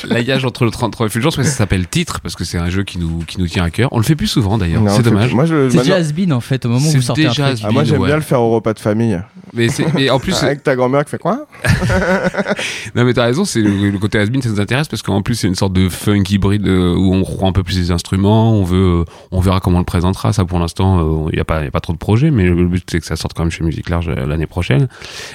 l'alliage 0.08 0.46
entre 0.46 0.66
le 0.66 0.72
33 0.72 1.08
et 1.08 1.10
Fulgence, 1.10 1.36
ça 1.36 1.44
s'appelle 1.44 1.88
Titre 1.88 2.20
parce 2.22 2.36
que 2.36 2.44
c'est 2.44 2.58
un 2.58 2.70
jeu 2.70 2.84
qui 2.84 2.98
nous, 3.00 3.20
qui 3.28 3.40
nous 3.40 3.48
tient 3.48 3.63
à 3.63 3.70
cœur. 3.70 3.90
On 3.92 3.98
le 3.98 4.04
fait 4.04 4.16
plus 4.16 4.28
souvent 4.28 4.58
d'ailleurs. 4.58 4.84
C'est 4.90 5.04
dommage. 5.04 5.34
Moi, 5.34 5.46
je, 5.46 5.70
C'est 5.70 5.78
maintenant- 5.78 5.82
déjà 5.84 5.96
has-been 5.96 6.34
en 6.34 6.41
fait 6.41 6.65
au 6.65 6.69
moment 6.69 6.86
où 6.86 6.89
C'est 6.91 6.98
vous 6.98 7.02
sortez 7.04 7.26
un 7.28 7.32
truc. 7.32 7.60
Ah, 7.63 7.72
moi, 7.72 7.84
j'aime 7.84 8.00
ouais. 8.02 8.08
bien 8.08 8.15
le 8.15 8.22
faire 8.22 8.41
au 8.41 8.52
repas 8.52 8.74
de 8.74 8.80
famille. 8.80 9.19
Mais, 9.54 9.70
c'est, 9.70 9.94
mais 9.94 10.10
en 10.10 10.20
plus, 10.20 10.34
Avec 10.44 10.63
ta 10.63 10.76
grand-mère 10.76 11.04
qui 11.06 11.12
fait 11.12 11.18
quoi 11.20 11.46
non 12.96 13.04
mais 13.06 13.13
t'as 13.13 13.26
raison, 13.26 13.46
c'est 13.46 13.62
le, 13.62 13.89
le 13.92 13.98
côté 14.00 14.18
has-been, 14.18 14.42
ça 14.42 14.50
nous 14.50 14.60
intéresse 14.60 14.88
parce 14.88 15.02
qu'en 15.02 15.22
plus 15.22 15.36
c'est 15.36 15.48
une 15.48 15.56
sorte 15.56 15.74
de 15.74 15.89
funk 15.89 16.24
hybride 16.30 16.68
euh, 16.68 16.96
où 16.96 17.13
on 17.13 17.22
croit 17.24 17.50
un 17.50 17.52
peu 17.52 17.63
plus 17.63 17.78
les 17.78 17.92
instruments, 17.92 18.54
on 18.54 18.63
veut, 18.63 19.02
euh, 19.02 19.06
on 19.32 19.39
verra 19.42 19.60
comment 19.60 19.78
on 19.78 19.82
le 19.82 19.86
présentera. 19.86 20.34
Ça 20.34 20.46
pour 20.46 20.60
l'instant, 20.60 21.30
il 21.32 21.38
y 21.38 21.39
a 21.39 21.46
pas, 21.46 21.63
y 21.63 21.68
a 21.68 21.72
pas 21.72 21.80
trop 21.82 21.94
de 21.94 21.98
projets, 22.00 22.32
mais 22.32 22.46
le 22.46 22.66
but 22.68 22.84
c'est 22.89 23.00
que 23.00 23.06
ça 23.06 23.16
sorte 23.16 23.34
quand 23.36 23.44
même 23.44 23.52
chez 23.52 23.63
Musique 23.63 23.89
Large 23.89 24.10
euh, 24.10 24.26
l'année 24.26 24.48
prochaine. 24.48 24.88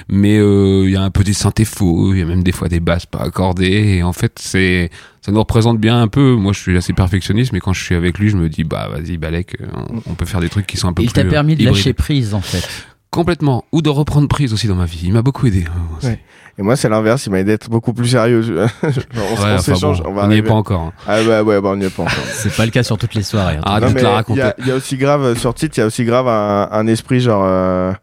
Mais 0.09 0.35
il 0.35 0.89
y 0.91 0.95
a 0.95 1.01
un 1.01 1.11
peu 1.11 1.23
des 1.23 1.33
synthés 1.33 1.65
faux, 1.65 2.13
il 2.13 2.19
y 2.19 2.21
a 2.21 2.25
même 2.25 2.43
des 2.43 2.51
fois 2.51 2.67
des 2.67 2.79
basses 2.79 3.05
pas 3.05 3.19
accordées, 3.19 3.95
et 3.97 4.03
en 4.03 4.13
fait 4.13 4.33
c'est, 4.39 4.89
ça 5.21 5.31
nous 5.31 5.39
représente 5.39 5.79
bien 5.79 6.01
un 6.01 6.07
peu. 6.07 6.33
Moi 6.35 6.53
je 6.53 6.59
suis 6.59 6.77
assez 6.77 6.93
perfectionniste, 6.93 7.53
mais 7.53 7.59
quand 7.59 7.73
je 7.73 7.83
suis 7.83 7.95
avec 7.95 8.17
lui, 8.19 8.29
je 8.29 8.37
me 8.37 8.49
dis 8.49 8.63
bah 8.63 8.89
vas-y 8.91 9.17
Balek, 9.17 9.57
euh, 9.61 9.65
on, 9.75 10.11
on 10.11 10.13
peut 10.15 10.25
faire 10.25 10.41
des 10.41 10.49
trucs 10.49 10.67
qui 10.67 10.77
sont 10.77 10.87
un 10.89 10.93
peu 10.93 11.03
Il 11.03 11.07
plus 11.11 11.13
t'a 11.13 11.23
permis 11.25 11.55
de 11.55 11.61
hybrides. 11.61 11.77
lâcher 11.77 11.93
prise 11.93 12.33
en 12.33 12.41
fait. 12.41 12.67
Complètement, 13.11 13.65
ou 13.71 13.81
de 13.81 13.89
reprendre 13.89 14.27
prise 14.27 14.53
aussi 14.53 14.67
dans 14.67 14.75
ma 14.75 14.85
vie. 14.85 15.01
Il 15.03 15.13
m'a 15.13 15.21
beaucoup 15.21 15.47
aidé. 15.47 15.65
Ouais. 16.03 16.19
Et 16.57 16.61
moi, 16.61 16.75
c'est 16.75 16.89
l'inverse, 16.89 17.25
il 17.25 17.31
m'a 17.31 17.39
aidé 17.39 17.51
à 17.51 17.55
être 17.55 17.69
beaucoup 17.69 17.93
plus 17.93 18.07
sérieux. 18.09 18.41
Genre, 18.41 18.67
on 18.83 18.91
Ouais, 18.91 19.33
enfin 19.37 19.57
s'échange, 19.59 20.03
bon, 20.03 20.13
on 20.17 20.27
n'y 20.27 20.37
est 20.37 20.41
pas 20.43 20.53
encore. 20.53 20.81
hein. 20.81 20.93
Ah 21.07 21.17
bah 21.25 21.41
ouais, 21.43 21.61
bah, 21.61 21.69
on 21.71 21.77
n'y 21.77 21.85
est 21.85 21.89
pas 21.95 22.03
encore. 22.03 22.13
C'est 22.33 22.53
pas 22.55 22.65
le 22.65 22.71
cas 22.71 22.83
sur 22.83 22.97
toutes 22.97 23.13
les 23.15 23.23
soirées. 23.23 23.55
hein. 23.57 23.61
Ah, 23.65 23.79
non, 23.79 23.87
de 23.87 23.93
mais 23.93 23.99
te 24.01 24.05
la 24.05 24.09
il 24.09 24.13
y, 24.13 24.15
raconter. 24.15 24.41
a- 24.41 24.55
il 24.59 24.67
y 24.67 24.71
a 24.71 24.75
aussi 24.75 24.97
grave, 24.97 25.23
euh, 25.23 25.35
sur 25.35 25.53
titre, 25.53 25.77
il 25.77 25.79
y 25.79 25.83
a 25.83 25.87
aussi 25.87 26.03
grave 26.03 26.27
un, 26.27 26.67
un 26.71 26.87
esprit 26.87 27.21
genre, 27.21 27.43
euh, 27.45 27.93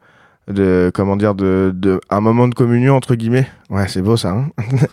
de, 0.50 0.90
comment 0.94 1.16
dire, 1.16 1.34
de, 1.34 1.70
de, 1.74 2.00
un 2.08 2.20
moment 2.20 2.48
de 2.48 2.54
communion, 2.54 2.96
entre 2.96 3.14
guillemets. 3.14 3.46
Ouais, 3.68 3.88
c'est 3.88 4.00
beau 4.00 4.16
ça, 4.16 4.30
hein. 4.30 4.46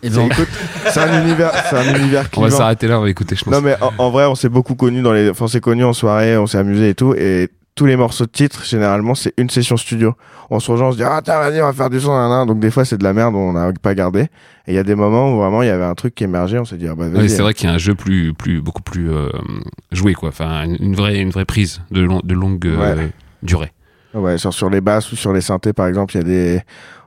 Et 0.03 0.09
C'est- 0.09 0.15
bon, 0.17 0.25
écoute, 0.27 0.49
c'est 0.91 0.99
un 0.99 1.23
univers, 1.23 1.51
c'est 1.69 1.77
un 1.77 1.95
univers 1.95 2.25
On 2.35 2.41
va 2.41 2.47
clivant. 2.47 2.57
s'arrêter 2.57 2.87
là, 2.87 2.99
on 2.99 3.03
va 3.03 3.09
écouter, 3.09 3.35
je 3.37 3.45
pense. 3.45 3.53
Non 3.53 3.61
mais 3.61 3.75
en, 3.81 3.91
en 3.97 4.09
vrai, 4.11 4.25
on 4.25 4.35
s'est 4.35 4.49
beaucoup 4.49 4.75
connus 4.75 5.01
dans 5.01 5.13
les, 5.13 5.29
enfin, 5.29 5.45
on 5.45 5.47
s'est 5.47 5.61
connus 5.61 5.85
en 5.85 5.93
soirée, 5.93 6.37
on 6.37 6.47
s'est 6.47 6.57
amusé 6.57 6.89
et 6.89 6.95
tout, 6.95 7.13
et 7.15 7.49
tous 7.75 7.85
les 7.85 7.95
morceaux 7.95 8.25
de 8.25 8.31
titre, 8.31 8.63
généralement, 8.63 9.15
c'est 9.15 9.33
une 9.37 9.49
session 9.49 9.77
studio. 9.77 10.13
On 10.49 10.59
se 10.59 10.71
rejoint, 10.71 10.89
on 10.89 10.91
se 10.91 10.97
dit, 10.97 11.03
ah, 11.03 11.21
tiens, 11.23 11.39
vas-y, 11.39 11.61
on 11.61 11.65
va 11.65 11.73
faire 11.73 11.89
du 11.89 11.99
son, 11.99 12.11
nan, 12.11 12.29
nan. 12.29 12.47
donc 12.47 12.59
des 12.59 12.69
fois, 12.69 12.85
c'est 12.85 12.97
de 12.97 13.03
la 13.03 13.13
merde, 13.13 13.33
on 13.35 13.53
n'a 13.53 13.71
pas 13.81 13.95
gardé. 13.95 14.21
Et 14.67 14.73
il 14.73 14.73
y 14.75 14.77
a 14.77 14.83
des 14.83 14.93
moments 14.95 15.33
où 15.33 15.37
vraiment, 15.39 15.63
il 15.63 15.67
y 15.67 15.71
avait 15.71 15.83
un 15.83 15.95
truc 15.95 16.13
qui 16.13 16.23
émergeait, 16.23 16.59
on 16.59 16.65
s'est 16.65 16.77
dit, 16.77 16.87
ah, 16.87 16.95
bah, 16.95 17.07
vas-y. 17.09 17.21
Oui, 17.23 17.29
c'est 17.29 17.41
vrai 17.41 17.53
qu'il 17.53 17.67
y 17.67 17.71
a 17.71 17.73
un 17.73 17.79
jeu 17.79 17.95
plus, 17.95 18.33
plus, 18.33 18.61
beaucoup 18.61 18.83
plus 18.83 19.11
euh, 19.11 19.29
joué, 19.91 20.13
quoi. 20.13 20.29
Enfin, 20.29 20.65
une 20.65 20.77
une 20.79 20.95
vraie, 20.95 21.17
une 21.17 21.31
vraie 21.31 21.45
prise 21.45 21.81
de, 21.91 22.01
long- 22.01 22.21
de 22.23 22.33
longue 22.33 22.65
euh, 22.67 22.95
Ouais. 22.95 23.09
durée. 23.41 23.71
Ouais, 24.13 24.37
sur, 24.37 24.53
sur 24.53 24.69
les 24.69 24.79
basses 24.81 25.11
ou 25.11 25.15
sur 25.15 25.33
les 25.33 25.41
synthés, 25.41 25.73
par 25.73 25.87
exemple, 25.87 26.13
il 26.15 26.17
y 26.17 26.21
a 26.21 26.23
des, 26.23 26.61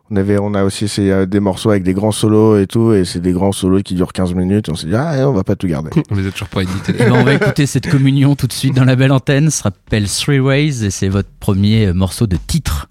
on 0.08 0.14
avait, 0.14 0.38
on 0.38 0.54
a 0.54 0.62
aussi 0.62 0.84
essayé 0.84 1.10
euh, 1.10 1.26
des 1.26 1.40
morceaux 1.40 1.70
avec 1.70 1.82
des 1.82 1.92
grands 1.92 2.12
solos 2.12 2.58
et 2.58 2.68
tout, 2.68 2.92
et 2.92 3.04
c'est 3.04 3.18
des 3.18 3.32
grands 3.32 3.50
solos 3.50 3.82
qui 3.82 3.94
durent 3.94 4.12
15 4.12 4.34
minutes. 4.34 4.68
On 4.68 4.76
s'est 4.76 4.86
dit, 4.86 4.94
ah, 4.94 5.28
on 5.28 5.32
va 5.32 5.42
pas 5.42 5.56
tout 5.56 5.66
garder. 5.66 5.90
on 6.10 6.14
les 6.14 6.28
a 6.28 6.30
toujours 6.30 6.48
pas 6.48 6.62
édités. 6.62 6.92
Eh 6.96 7.04
ben, 7.04 7.12
on 7.12 7.24
va 7.24 7.34
écouter 7.34 7.66
cette 7.66 7.90
communion 7.90 8.36
tout 8.36 8.46
de 8.46 8.52
suite 8.52 8.74
dans 8.74 8.84
la 8.84 8.94
belle 8.94 9.10
antenne. 9.10 9.50
Ça 9.50 9.64
s'appelle 9.64 10.06
Three 10.08 10.38
Ways 10.38 10.84
et 10.84 10.90
c'est 10.90 11.08
votre 11.08 11.30
premier 11.40 11.86
euh, 11.86 11.92
morceau 11.92 12.28
de 12.28 12.36
titre. 12.36 12.88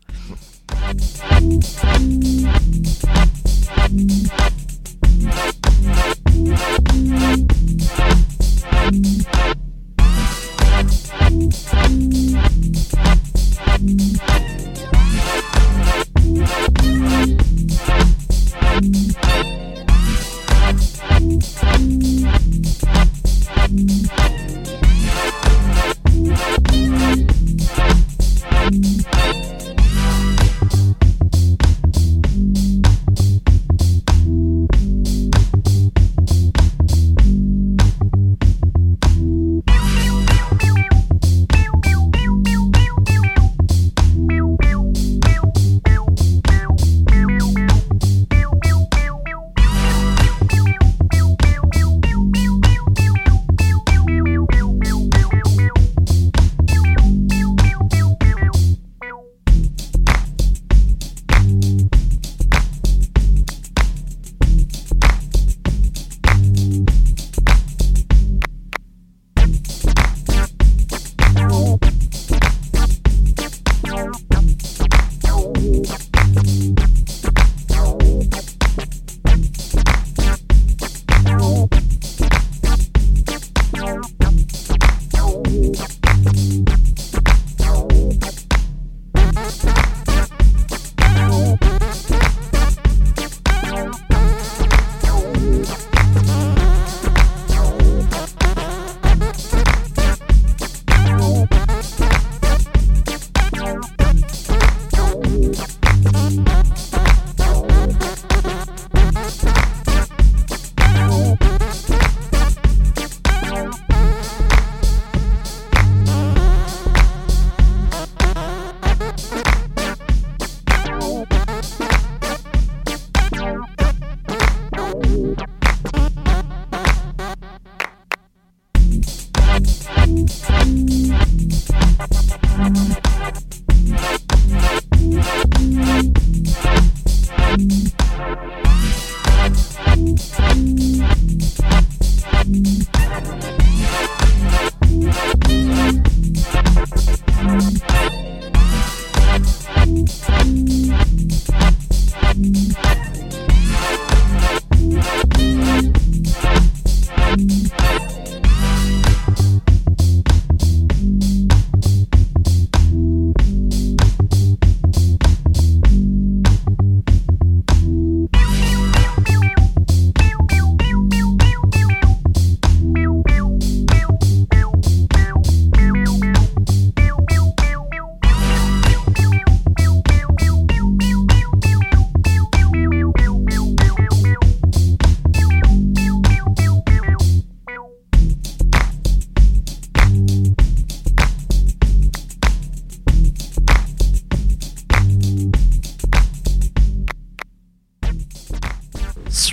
Bye. 16.46 17.95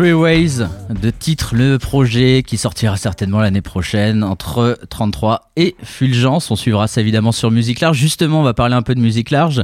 Three 0.02 0.14
Ways 0.14 0.58
de 1.00 1.10
titre 1.10 1.54
le 1.54 1.78
projet 1.78 2.42
qui 2.44 2.56
sortira 2.56 2.96
certainement 2.96 3.38
l'année 3.38 3.60
prochaine 3.60 4.24
entre 4.24 4.76
33 4.90 5.52
et 5.54 5.76
Fulgence. 5.84 6.50
On 6.50 6.56
suivra 6.56 6.88
ça 6.88 7.00
évidemment 7.00 7.30
sur 7.30 7.52
Musique 7.52 7.78
Large. 7.78 7.98
Justement, 7.98 8.40
on 8.40 8.42
va 8.42 8.52
parler 8.52 8.74
un 8.74 8.82
peu 8.82 8.96
de 8.96 9.00
Musique 9.00 9.30
Large. 9.30 9.62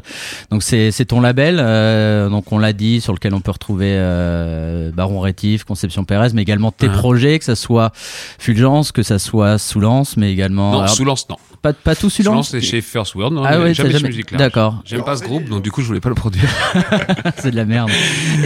Donc 0.53 0.62
c'est 0.62 0.92
ton 1.09 1.20
label, 1.20 1.57
euh, 1.59 2.29
donc 2.29 2.53
on 2.53 2.59
l'a 2.59 2.72
dit, 2.72 3.01
sur 3.01 3.12
lequel 3.14 3.35
on 3.35 3.40
peut 3.40 3.51
retrouver 3.51 3.88
euh, 3.90 4.92
Baron 4.92 5.18
Rétif, 5.18 5.64
Conception 5.64 6.05
Pérez, 6.05 6.29
mais 6.35 6.42
également 6.42 6.70
tes 6.70 6.87
Ah. 6.87 6.96
projets, 6.96 7.40
que 7.40 7.44
ça 7.44 7.57
soit 7.57 7.90
Fulgence, 8.38 8.92
que 8.92 9.03
ça 9.03 9.18
soit 9.18 9.59
Soulance, 9.59 10.16
mais 10.16 10.31
également 10.31 10.70
Non, 10.70 10.79
alors, 10.83 10.90
Soulance, 10.90 11.29
non. 11.29 11.37
Pas 11.62 11.73
pas 11.73 11.94
tout 11.94 12.09
Soulance, 12.11 12.49
Soulance. 12.49 12.49
c'est 12.51 12.61
chez 12.61 12.81
First 12.81 13.14
World, 13.14 13.35
non, 13.37 13.42
Ah 13.44 13.61
ouais, 13.61 13.75
jamais 13.75 13.90
jamais- 13.90 14.09
Musique 14.09 14.31
Large. 14.31 14.38
D'accord, 14.42 14.83
J'aime 14.85 15.03
pas 15.05 15.16
ce 15.16 15.25
groupe, 15.25 15.49
donc 15.49 15.62
du 15.62 15.71
coup, 15.71 15.83
je 15.83 15.87
voulais 15.87 16.01
pas 16.01 16.09
le 16.09 16.14
produire. 16.14 16.49
c'est 17.38 17.51
de 17.51 17.57
la 17.57 17.64
merde. 17.64 17.90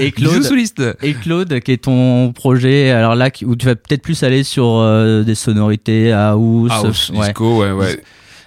Et 0.00 0.12
Claude, 0.12 0.42
soliste. 0.42 0.82
Et 1.02 1.14
Claude, 1.14 1.60
qui 1.60 1.72
est 1.72 1.84
ton 1.84 2.32
projet, 2.32 2.90
alors 2.90 3.14
là, 3.14 3.30
où 3.44 3.56
tu 3.56 3.66
vas 3.66 3.74
peut-être 3.76 4.02
plus 4.02 4.22
aller 4.22 4.42
sur 4.44 4.64
euh, 4.66 5.22
des 5.22 5.34
sonorités 5.34 6.12
house. 6.12 6.70
House, 6.72 7.10
ouais. 7.14 7.26
disco, 7.28 7.60
ouais, 7.60 7.72
ouais. 7.72 8.02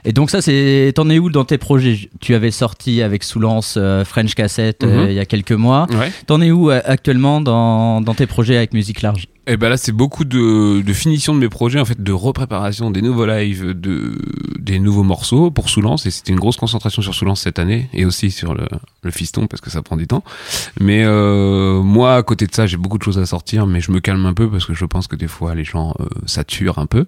Et 0.08 0.12
donc 0.14 0.30
ça, 0.30 0.40
c'est, 0.40 0.92
t'en 0.96 1.10
es 1.10 1.18
où 1.18 1.32
dans 1.32 1.46
tes 1.46 1.58
projets? 1.58 2.10
Tu 2.22 2.36
avais 2.36 2.52
sorti 2.52 3.02
avec 3.02 3.24
Soulance 3.24 3.74
euh, 3.78 4.06
French 4.06 4.36
Cassette 4.36 4.84
euh, 4.84 5.06
Mhm. 5.06 5.10
il 5.10 5.16
y 5.16 5.20
a 5.20 5.26
quelques 5.26 5.52
mois. 5.52 5.88
Ouais. 5.92 6.12
T'en 6.28 6.42
es 6.42 6.52
où 6.52 6.70
euh, 6.70 6.80
actuellement 6.86 7.42
dans, 7.42 8.02
dans 8.02 8.14
tes 8.14 8.28
projets 8.28 8.56
avec 8.58 8.74
musique 8.74 9.02
large? 9.02 9.26
Et 9.48 9.58
ben 9.58 9.70
là, 9.70 9.78
c'est 9.78 9.92
beaucoup 9.92 10.26
de, 10.26 10.82
de 10.82 10.94
finition 10.94 11.34
de 11.34 11.40
mes 11.40 11.50
projets, 11.50 11.80
en 11.80 11.86
fait, 11.86 12.02
de 12.02 12.12
repréparation 12.12 12.90
des 12.92 13.02
nouveaux 13.02 13.26
lives, 13.26 13.80
de, 13.80 14.18
des 14.60 14.80
nouveaux 14.80 15.04
morceaux 15.04 15.52
pour 15.52 15.70
Soulance. 15.70 16.06
Et 16.06 16.12
c'était 16.12 16.32
une 16.32 16.40
grosse 16.40 16.58
concentration 16.58 17.02
sur 17.02 17.14
Soulance 17.14 17.42
cette 17.42 17.60
année 17.60 17.90
et 17.94 18.06
aussi 18.06 18.32
sur 18.32 18.56
le, 18.56 18.68
le 19.04 19.12
fiston 19.12 19.48
parce 19.48 19.62
que 19.62 19.70
ça 19.70 19.82
prend 19.82 19.98
du 19.98 20.08
temps. 20.08 20.24
Mais 20.80 21.04
euh, 21.06 21.82
moi, 21.82 22.16
à 22.16 22.24
côté 22.24 22.48
de 22.48 22.54
ça, 22.54 22.66
j'ai 22.66 22.78
beaucoup 22.78 22.98
de 22.98 23.04
choses 23.04 23.20
à 23.20 23.26
sortir, 23.26 23.68
mais 23.68 23.82
je 23.82 23.92
me 23.92 24.00
calme 24.00 24.26
un 24.26 24.34
peu 24.34 24.50
parce 24.50 24.66
que 24.66 24.74
je 24.74 24.86
pense 24.86 25.08
que 25.08 25.16
des 25.16 25.28
fois, 25.28 25.56
les 25.56 25.64
gens 25.64 25.94
euh, 26.00 26.06
saturent 26.26 26.80
un 26.80 26.88
peu. 26.88 27.06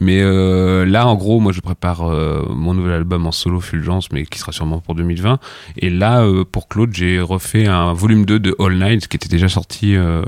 Mais 0.00 0.20
euh, 0.22 0.86
là, 0.86 1.06
en 1.06 1.16
gros, 1.16 1.40
moi, 1.40 1.52
je 1.52 1.60
prépare 1.60 2.08
euh, 2.08 2.46
mon 2.54 2.74
nouvel 2.74 2.92
album 2.92 3.26
en 3.26 3.32
solo 3.32 3.60
Fulgence, 3.60 4.12
mais 4.12 4.24
qui 4.24 4.38
sera 4.38 4.52
sûrement 4.52 4.78
pour 4.78 4.94
2020. 4.94 5.38
Et 5.78 5.90
là, 5.90 6.22
euh, 6.22 6.44
pour 6.44 6.68
Claude, 6.68 6.94
j'ai 6.94 7.20
refait 7.20 7.66
un 7.66 7.92
volume 7.92 8.24
2 8.24 8.38
de 8.38 8.54
All 8.58 8.78
Night, 8.78 9.08
qui 9.08 9.16
était 9.16 9.28
déjà 9.28 9.48
sorti 9.48 9.96
euh, 9.96 10.22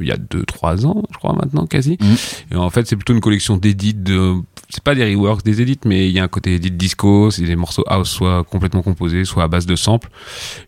il 0.00 0.08
y 0.08 0.12
a 0.12 0.16
2-3 0.16 0.86
ans, 0.86 1.03
je 1.12 1.18
crois 1.18 1.34
maintenant, 1.34 1.66
quasi. 1.66 1.96
Mhm. 2.00 2.16
Et 2.52 2.56
en 2.56 2.70
fait, 2.70 2.86
c'est 2.86 2.96
plutôt 2.96 3.14
une 3.14 3.20
collection 3.20 3.56
d'édits 3.56 3.94
de... 3.94 4.34
C'est 4.74 4.82
pas 4.82 4.96
des 4.96 5.04
reworks, 5.14 5.44
des 5.44 5.62
edits, 5.62 5.78
mais 5.84 6.08
il 6.08 6.12
y 6.12 6.18
a 6.18 6.24
un 6.24 6.28
côté 6.28 6.56
edit 6.56 6.72
disco, 6.72 7.30
c'est 7.30 7.42
des 7.44 7.54
morceaux 7.54 7.84
house 7.86 8.10
soit 8.10 8.42
complètement 8.42 8.82
composés, 8.82 9.24
soit 9.24 9.44
à 9.44 9.48
base 9.48 9.66
de 9.66 9.76
samples. 9.76 10.08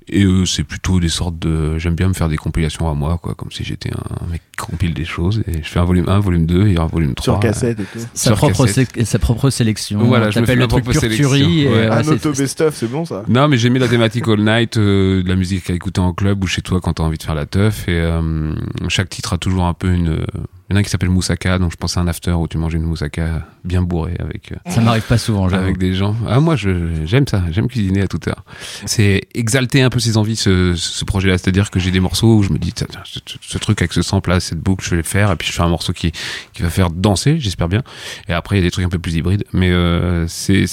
Et 0.09 0.23
euh, 0.23 0.45
c'est 0.47 0.63
plutôt 0.63 1.01
des 1.01 1.09
sortes 1.09 1.41
de... 1.41 1.77
J'aime 1.79 1.97
bien 1.97 2.07
me 2.07 2.13
faire 2.15 2.29
des 2.29 2.37
compilations 2.37 2.89
à 2.89 2.95
moi, 2.95 3.19
quoi, 3.21 3.35
comme 3.35 3.51
si 3.51 3.65
j'étais 3.65 3.91
un 3.93 4.31
mec 4.31 4.43
qui 4.57 4.65
compile 4.65 4.95
des 4.95 5.05
choses. 5.05 5.43
Et 5.49 5.55
je 5.61 5.69
fais 5.69 5.81
un 5.81 5.85
volume 5.85 6.09
1, 6.09 6.21
volume 6.21 6.47
2 6.47 6.69
et 6.69 6.79
un 6.79 6.87
volume 6.87 7.15
3. 7.17 7.25
Sur 7.35 7.41
cassette 7.41 7.81
et 7.81 7.83
tout. 7.83 7.99
sa 8.15 8.37
propre, 8.37 8.67
sé- 8.69 8.87
sa 9.05 9.19
propre 9.19 9.51
sélection. 9.51 9.99
Voilà, 10.05 10.31
je 10.31 10.39
me 10.39 10.47
fais 10.47 10.55
le 10.55 10.61
ma 10.61 10.67
truc 10.69 10.85
sélection. 10.95 11.29
Ouais. 11.31 11.67
ouais, 11.69 11.87
Un 11.89 12.05
c'est- 12.05 12.11
auto 12.13 12.31
best-of, 12.33 12.77
c'est 12.77 12.87
bon 12.89 13.05
ça. 13.05 13.25
Non, 13.27 13.49
mais 13.49 13.57
j'ai 13.59 13.71
mis 13.71 13.81
la 13.81 13.89
thématique 13.89 14.29
All 14.29 14.41
Night, 14.41 14.77
euh, 14.77 15.25
de 15.25 15.29
la 15.29 15.35
musique 15.35 15.69
à 15.69 15.73
écouter 15.75 16.01
en 16.01 16.13
club 16.13 16.45
ou 16.45 16.47
chez 16.47 16.63
toi 16.63 16.81
quand 16.81 16.93
t'as 16.93 17.03
envie 17.03 17.19
de 17.19 17.25
faire 17.25 17.35
la 17.35 17.47
teuf. 17.47 17.89
Et 17.89 17.93
euh, 17.99 18.55
chaque 18.89 19.09
titre 19.09 19.33
a 19.33 19.39
toujours 19.39 19.65
un 19.65 19.75
peu 19.75 19.93
une. 19.93 20.25
Il 20.69 20.73
y 20.73 20.75
en 20.75 20.77
a 20.79 20.81
un 20.81 20.83
qui 20.83 20.91
s'appelle 20.91 21.11
Moussaka, 21.11 21.59
donc 21.59 21.71
je 21.71 21.77
pense 21.77 21.97
à 21.97 22.01
un 22.01 22.09
after 22.09 22.33
où 22.33 22.49
tu 22.49 22.59
manges 22.59 22.75
une 22.75 22.83
moussaka 22.83 23.47
bien 23.65 23.83
bourrée 23.83 24.17
avec 24.19 24.51
euh, 24.51 24.57
Ça 24.71 24.81
m'arrive 24.81 25.05
pas 25.07 25.17
souvent, 25.17 25.49
j'avoue. 25.49 25.63
avec 25.63 25.79
des 25.79 25.95
gens. 25.95 26.17
Ah 26.29 26.41
moi 26.41 26.57
je 26.57 27.05
j'aime 27.05 27.27
ça, 27.29 27.45
j'aime 27.53 27.69
cuisiner 27.69 28.03
à 28.03 28.09
toute 28.09 28.27
heure. 28.27 28.43
C'est 28.85 29.23
exalter 29.35 29.83
un 29.83 29.91
peu 29.91 30.01
ses 30.01 30.17
envies 30.17 30.35
ce, 30.35 30.75
ce 30.75 31.05
projet-là, 31.05 31.39
c'est-à-dire 31.39 31.71
que 31.71 31.79
j'ai 31.79 31.93
des 31.93 32.01
morceaux 32.01 32.39
où 32.39 32.43
je 32.43 32.51
me 32.53 32.59
dis 32.59 32.73
tiens, 32.73 32.89
ce, 33.05 33.21
ce 33.41 33.59
truc 33.59 33.81
avec 33.81 33.93
ce 33.93 34.03
sample 34.03 34.31
là, 34.31 34.41
cette 34.41 34.59
boucle, 34.59 34.85
je 34.85 34.91
vais 34.91 34.97
le 34.97 35.03
faire 35.05 35.31
et 35.31 35.37
puis 35.37 35.47
je 35.47 35.53
fais 35.53 35.63
un 35.63 35.69
morceau 35.69 35.93
qui 35.93 36.11
qui 36.53 36.63
va 36.63 36.71
faire 36.71 36.91
danser, 36.91 37.39
j'espère 37.39 37.69
bien. 37.69 37.85
Et 38.29 38.33
après 38.33 38.57
il 38.57 38.59
y 38.59 38.63
a 38.63 38.67
des 38.67 38.73
trucs 38.73 38.85
un 38.85 38.89
peu 38.89 38.99
plus 38.99 39.15
hybrides, 39.15 39.45
mais 39.53 39.71
euh, 39.71 40.27
c'est 40.27 40.65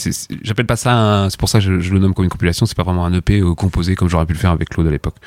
j'appelle 0.41 0.65
pas 0.65 0.75
ça 0.75 0.95
un- 0.95 1.29
c'est 1.29 1.39
pour 1.39 1.49
ça 1.49 1.59
que 1.59 1.65
je, 1.65 1.79
je 1.81 1.93
le 1.93 1.99
nomme 1.99 2.15
comme 2.15 2.25
une 2.25 2.31
compilation, 2.31 2.65
c'est 2.65 2.75
pas 2.75 2.81
vraiment 2.83 3.05
un 3.05 3.13
EP 3.13 3.41
euh, 3.41 3.53
composé 3.53 3.93
comme 3.93 4.09
j'aurais 4.09 4.25
pu 4.25 4.33
le 4.33 4.39
faire 4.39 4.51
avec 4.51 4.69
Claude 4.69 4.87
à 4.87 4.91
l'époque. 4.91 5.17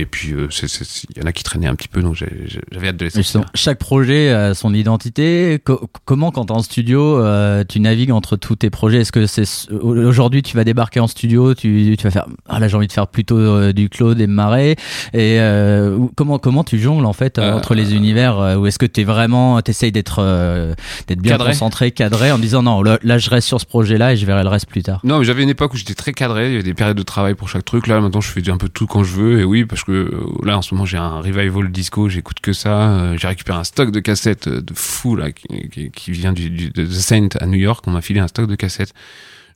Et 0.00 0.06
puis 0.06 0.32
euh, 0.32 0.48
il 0.50 1.20
y 1.20 1.22
en 1.22 1.26
a 1.26 1.32
qui 1.32 1.42
traînaient 1.44 1.66
un 1.66 1.74
petit 1.74 1.88
peu 1.88 2.02
donc 2.02 2.14
j'avais 2.14 2.88
hâte 2.88 2.96
de 2.96 3.04
les 3.04 3.10
sortir. 3.10 3.44
chaque 3.54 3.78
projet 3.78 4.30
a 4.30 4.54
son 4.54 4.72
identité. 4.74 5.60
Co- 5.64 5.88
comment, 6.04 6.30
quand 6.30 6.46
t'es 6.46 6.52
en 6.52 6.62
studio, 6.62 7.18
euh, 7.18 7.64
tu 7.68 7.80
navigues 7.80 8.12
entre 8.12 8.36
tous 8.36 8.56
tes 8.56 8.70
projets? 8.70 9.00
Est-ce 9.00 9.12
que 9.12 9.26
c'est 9.26 9.44
aujourd'hui 9.72 10.42
tu 10.42 10.56
vas 10.56 10.64
débarquer 10.64 11.00
en 11.00 11.06
studio, 11.06 11.54
tu, 11.54 11.94
tu 11.98 12.04
vas 12.04 12.10
faire 12.10 12.26
ah 12.48 12.58
là 12.58 12.68
j'ai 12.68 12.76
envie 12.76 12.86
de 12.86 12.92
faire 12.92 13.06
plutôt 13.08 13.38
euh, 13.38 13.72
du 13.72 13.88
Claude 13.88 14.20
et 14.20 14.26
Marais 14.26 14.72
et 15.12 15.38
euh, 15.40 15.98
comment 16.16 16.38
comment 16.38 16.64
tu 16.64 16.78
jongles 16.78 17.04
en 17.06 17.12
fait 17.12 17.38
entre 17.38 17.74
les 17.74 17.94
univers 17.94 18.56
ou 18.58 18.66
est-ce 18.66 18.78
que 18.78 18.86
t'es 18.86 19.04
vraiment 19.04 19.60
t'essayes 19.60 19.92
d'être 19.92 20.20
euh, 20.20 20.74
d'être 21.06 21.20
bien 21.20 21.32
Cadré. 21.32 21.50
concentré, 21.52 21.90
cadré 21.90 22.32
en 22.32 22.38
disant 22.38 22.62
non 22.62 22.82
là, 22.82 22.98
là, 23.02 23.18
je 23.18 23.28
reste 23.30 23.46
sur 23.48 23.60
ce 23.60 23.66
projet 23.66 23.98
là 23.98 24.12
et 24.12 24.16
je 24.16 24.24
verrai 24.26 24.42
le 24.42 24.48
reste 24.48 24.66
plus 24.66 24.82
tard? 24.82 25.00
Non, 25.04 25.18
mais 25.18 25.24
j'avais 25.24 25.42
une 25.42 25.48
époque 25.50 25.74
où 25.74 25.76
j'étais 25.76 25.94
très 25.94 26.12
cadré, 26.12 26.46
il 26.46 26.52
y 26.52 26.54
avait 26.54 26.62
des 26.62 26.74
périodes 26.74 26.96
de 26.96 27.02
travail 27.02 27.34
pour 27.34 27.48
chaque 27.48 27.64
truc. 27.64 27.86
Là, 27.86 28.00
maintenant, 28.00 28.20
je 28.20 28.28
fais 28.30 28.48
un 28.50 28.56
peu 28.56 28.68
tout 28.68 28.86
quand 28.86 29.04
je 29.04 29.14
veux. 29.14 29.40
Et 29.40 29.44
oui, 29.44 29.64
parce 29.64 29.84
que 29.84 29.89
euh, 29.90 30.26
là, 30.44 30.58
en 30.58 30.62
ce 30.62 30.74
moment, 30.74 30.84
j'ai 30.84 30.96
un 30.96 31.20
revival 31.20 31.70
disco, 31.70 32.08
j'écoute 32.08 32.40
que 32.40 32.52
ça. 32.52 32.90
Euh, 32.90 33.16
j'ai 33.18 33.28
récupéré 33.28 33.58
un 33.58 33.64
stock 33.64 33.90
de 33.90 34.00
cassettes 34.00 34.46
euh, 34.48 34.60
de 34.60 34.74
fou, 34.74 35.16
là, 35.16 35.30
qui, 35.32 36.10
vient 36.10 36.32
du, 36.32 36.50
de 36.50 36.84
The 36.84 36.90
Saint 36.90 37.28
à 37.40 37.46
New 37.46 37.58
York. 37.58 37.84
On 37.86 37.90
m'a 37.90 38.00
filé 38.00 38.20
un 38.20 38.28
stock 38.28 38.46
de 38.46 38.54
cassettes. 38.54 38.94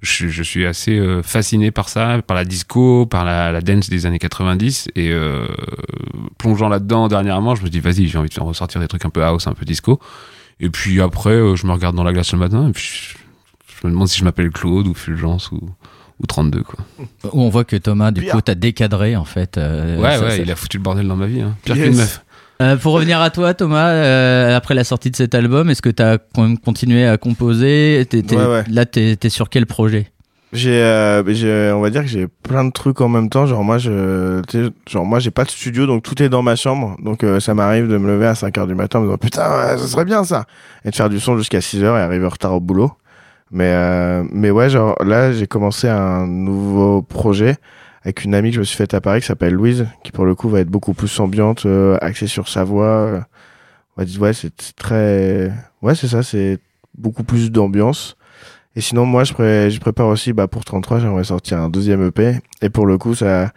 Je, 0.03 0.43
suis 0.43 0.67
assez 0.67 1.01
fasciné 1.23 1.71
par 1.71 1.89
ça, 1.89 2.21
par 2.21 2.37
la 2.37 2.45
disco, 2.45 3.07
par 3.07 3.25
la, 3.25 3.53
la 3.53 3.63
dance 3.63 3.89
des 3.89 4.05
années 4.05 4.19
90. 4.19 4.89
Et 4.97 5.11
plongeant 6.37 6.69
là-dedans 6.69 7.09
dernièrement, 7.09 7.55
je 7.55 7.63
me 7.63 7.71
dis, 7.71 7.81
vas-y, 7.81 8.07
j'ai 8.09 8.19
envie 8.19 8.29
de 8.29 8.35
faire 8.35 8.45
ressortir 8.45 8.83
des 8.83 8.89
trucs 8.89 9.07
un 9.07 9.11
peu 9.11 9.25
house, 9.25 9.47
un 9.47 9.55
peu 9.55 9.65
disco. 9.65 9.99
Et 10.61 10.69
puis 10.69 11.01
après, 11.01 11.57
je 11.57 11.67
me 11.67 11.73
regarde 11.73 11.97
dans 11.97 12.05
la 12.05 12.13
glace 12.13 12.33
le 12.33 12.39
matin, 12.39 12.69
et 12.69 12.79
je, 12.79 13.17
je 13.81 13.87
me 13.87 13.93
demande 13.93 14.09
si 14.09 14.19
je 14.19 14.25
m'appelle 14.25 14.51
Claude 14.51 14.87
ou 14.89 14.93
Fulgence 14.93 15.51
ou, 15.53 15.71
ou 16.23 16.27
32, 16.27 16.63
quoi. 16.63 16.79
Où 17.33 17.43
on 17.43 17.49
voit 17.49 17.65
que 17.65 17.77
Thomas 17.77 18.11
du 18.11 18.21
Pire. 18.23 18.33
coup 18.35 18.41
t'as 18.41 18.55
décadré 18.55 19.17
en 19.17 19.25
fait. 19.25 19.59
euh, 19.59 19.97
ouais, 20.01 20.17
ça- 20.17 20.25
ouais, 20.25 20.31
ça- 20.31 20.37
il 20.39 20.51
a 20.51 20.57
foutu 20.57 20.77
le 20.79 20.83
bordel 20.83 21.09
dans 21.09 21.17
ma 21.17 21.27
vie. 21.27 21.41
Hein. 21.41 21.57
Pire 21.65 21.77
Yes. 21.77 21.89
qu'une 21.89 21.97
meuf. 21.97 22.21
Euh, 22.63 22.77
pour 22.77 22.93
revenir 22.93 23.21
à 23.21 23.31
toi, 23.31 23.53
Thomas, 23.53 23.89
euh, 23.89 24.57
après 24.57 24.75
la 24.75 24.85
sortie 24.85 25.11
de 25.11 25.17
cet 25.17 25.35
album, 25.35 25.71
est-ce 25.71 25.83
que 25.83 25.89
tu 25.91 26.03
as 26.03 26.19
quand 26.35 26.43
même 26.43 26.57
continué 26.59 27.05
à 27.05 27.17
composer? 27.19 28.07
Ouais, 28.13 28.23
ouais. 28.47 28.65
Là, 28.71 28.87
t'es 28.87 29.19
es 29.21 29.29
sur 29.29 29.51
quel 29.51 29.67
projet? 29.67 30.11
J'ai, 30.53 30.71
euh, 30.81 31.25
j'ai, 31.35 31.73
on 31.75 31.81
va 31.81 31.91
dire 31.91 32.03
que 32.03 32.07
j'ai 32.07 32.29
plein 32.29 32.65
de 32.65 32.71
trucs 32.71 33.01
en 33.01 33.09
même 33.09 33.29
temps. 33.29 33.45
Genre 33.45 33.65
moi, 33.65 33.79
je, 33.79 34.41
tu 34.43 34.67
sais, 34.67 34.71
genre 34.89 35.05
moi, 35.05 35.19
j'ai 35.19 35.33
pas 35.33 35.43
de 35.43 35.51
studio, 35.51 35.85
donc 35.87 36.05
tout 36.05 36.23
est 36.23 36.29
dans 36.29 36.43
ma 36.43 36.55
chambre. 36.55 36.97
Donc 37.03 37.25
euh, 37.25 37.41
ça 37.41 37.55
m'arrive 37.55 37.89
de 37.89 37.99
me 37.99 38.07
lever 38.07 38.27
à 38.27 38.37
5 38.37 38.57
heures 38.57 38.69
du 38.69 38.77
matin 38.77 39.01
en 39.01 39.03
me 39.03 39.07
disant 39.09 39.19
putain, 39.19 39.51
ouais, 39.51 39.77
ça 39.79 39.89
serait 39.89 40.05
bien 40.05 40.23
ça, 40.23 40.45
et 40.85 40.91
de 40.91 40.95
faire 40.95 41.09
du 41.11 41.19
son 41.19 41.37
jusqu'à 41.37 41.61
6 41.61 41.83
heures 41.83 41.99
et 41.99 42.03
arriver 42.03 42.25
en 42.25 42.29
retard 42.29 42.53
au 42.55 42.61
boulot. 42.61 42.93
Mais 43.55 43.71
euh, 43.73 44.25
mais 44.33 44.51
ouais, 44.51 44.69
genre 44.69 44.97
là, 45.05 45.33
j'ai 45.33 45.47
commencé 45.47 45.89
un 45.89 46.27
nouveau 46.27 47.03
projet 47.03 47.57
avec 48.03 48.25
une 48.25 48.35
amie 48.35 48.51
que 48.51 48.57
je 48.57 48.61
me 48.61 48.65
suis 48.65 48.77
faite 48.77 48.95
à 48.95 49.01
Paris 49.01 49.21
qui 49.21 49.27
s'appelle 49.27 49.55
Louise, 49.55 49.87
qui 50.03 50.13
pour 50.13 50.27
le 50.27 50.35
coup 50.35 50.49
va 50.51 50.61
être 50.61 50.69
beaucoup 50.69 50.93
plus 50.93 51.19
ambiante, 51.21 51.65
euh, 51.67 51.97
axée 52.03 52.27
sur 52.27 52.49
sa 52.49 52.65
voix. 52.65 52.87
euh. 52.87 53.21
On 53.97 54.03
va 54.03 54.07
dire 54.07 54.21
ouais, 54.21 54.33
c'est 54.35 54.53
très, 54.77 55.53
ouais, 55.83 55.95
c'est 55.95 56.09
ça, 56.09 56.23
c'est 56.25 56.59
beaucoup 56.99 57.23
plus 57.25 57.51
d'ambiance. 57.53 58.17
Et 58.77 58.81
sinon, 58.81 59.07
moi, 59.07 59.23
je, 59.25 59.33
pré- 59.33 59.71
je 59.71 59.79
prépare 59.81 60.09
aussi, 60.09 60.33
bah, 60.33 60.49
pour 60.49 60.65
33, 60.65 60.99
j'aimerais 60.99 61.23
sortir 61.25 61.61
un 61.61 61.69
deuxième 61.71 62.05
EP. 62.09 62.39
Et 62.61 62.71
pour 62.71 62.87
le 62.87 62.99
coup, 62.99 63.15
ça, 63.15 63.53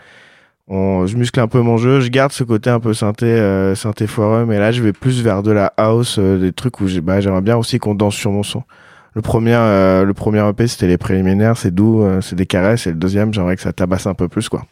on, 0.67 1.07
je 1.07 1.17
muscle 1.17 1.39
un 1.39 1.47
peu 1.47 1.61
mon 1.61 1.77
jeu. 1.77 2.01
Je 2.01 2.09
garde 2.09 2.31
ce 2.31 2.43
côté 2.43 2.69
un 2.69 2.79
peu 2.79 2.93
synthé, 2.93 3.25
euh, 3.25 3.73
synthé 3.75 4.05
foireux, 4.07 4.45
mais 4.45 4.59
là, 4.59 4.71
je 4.71 4.83
vais 4.83 4.93
plus 4.93 5.23
vers 5.23 5.43
de 5.43 5.51
la 5.51 5.73
house, 5.77 6.17
euh, 6.19 6.37
des 6.39 6.53
trucs 6.53 6.79
où 6.81 6.87
j'ai, 6.87 7.01
bah, 7.01 7.19
j'aimerais 7.21 7.41
bien 7.41 7.57
aussi 7.57 7.79
qu'on 7.79 7.95
danse 7.95 8.15
sur 8.15 8.31
mon 8.31 8.43
son. 8.43 8.63
Le 9.17 9.23
premier, 9.23 9.55
euh, 9.55 10.05
le 10.05 10.13
premier 10.13 10.47
EP, 10.47 10.67
c'était 10.67 10.85
les 10.85 10.99
préliminaires, 10.99 11.57
c'est 11.57 11.73
doux, 11.73 12.03
euh, 12.03 12.21
c'est 12.21 12.35
des 12.35 12.45
caresses. 12.45 12.85
Et 12.85 12.91
le 12.91 12.97
deuxième, 12.97 13.33
j'aimerais 13.33 13.55
que 13.55 13.63
ça 13.63 13.73
tabasse 13.73 14.05
un 14.05 14.13
peu 14.13 14.27
plus, 14.27 14.47
quoi. 14.47 14.63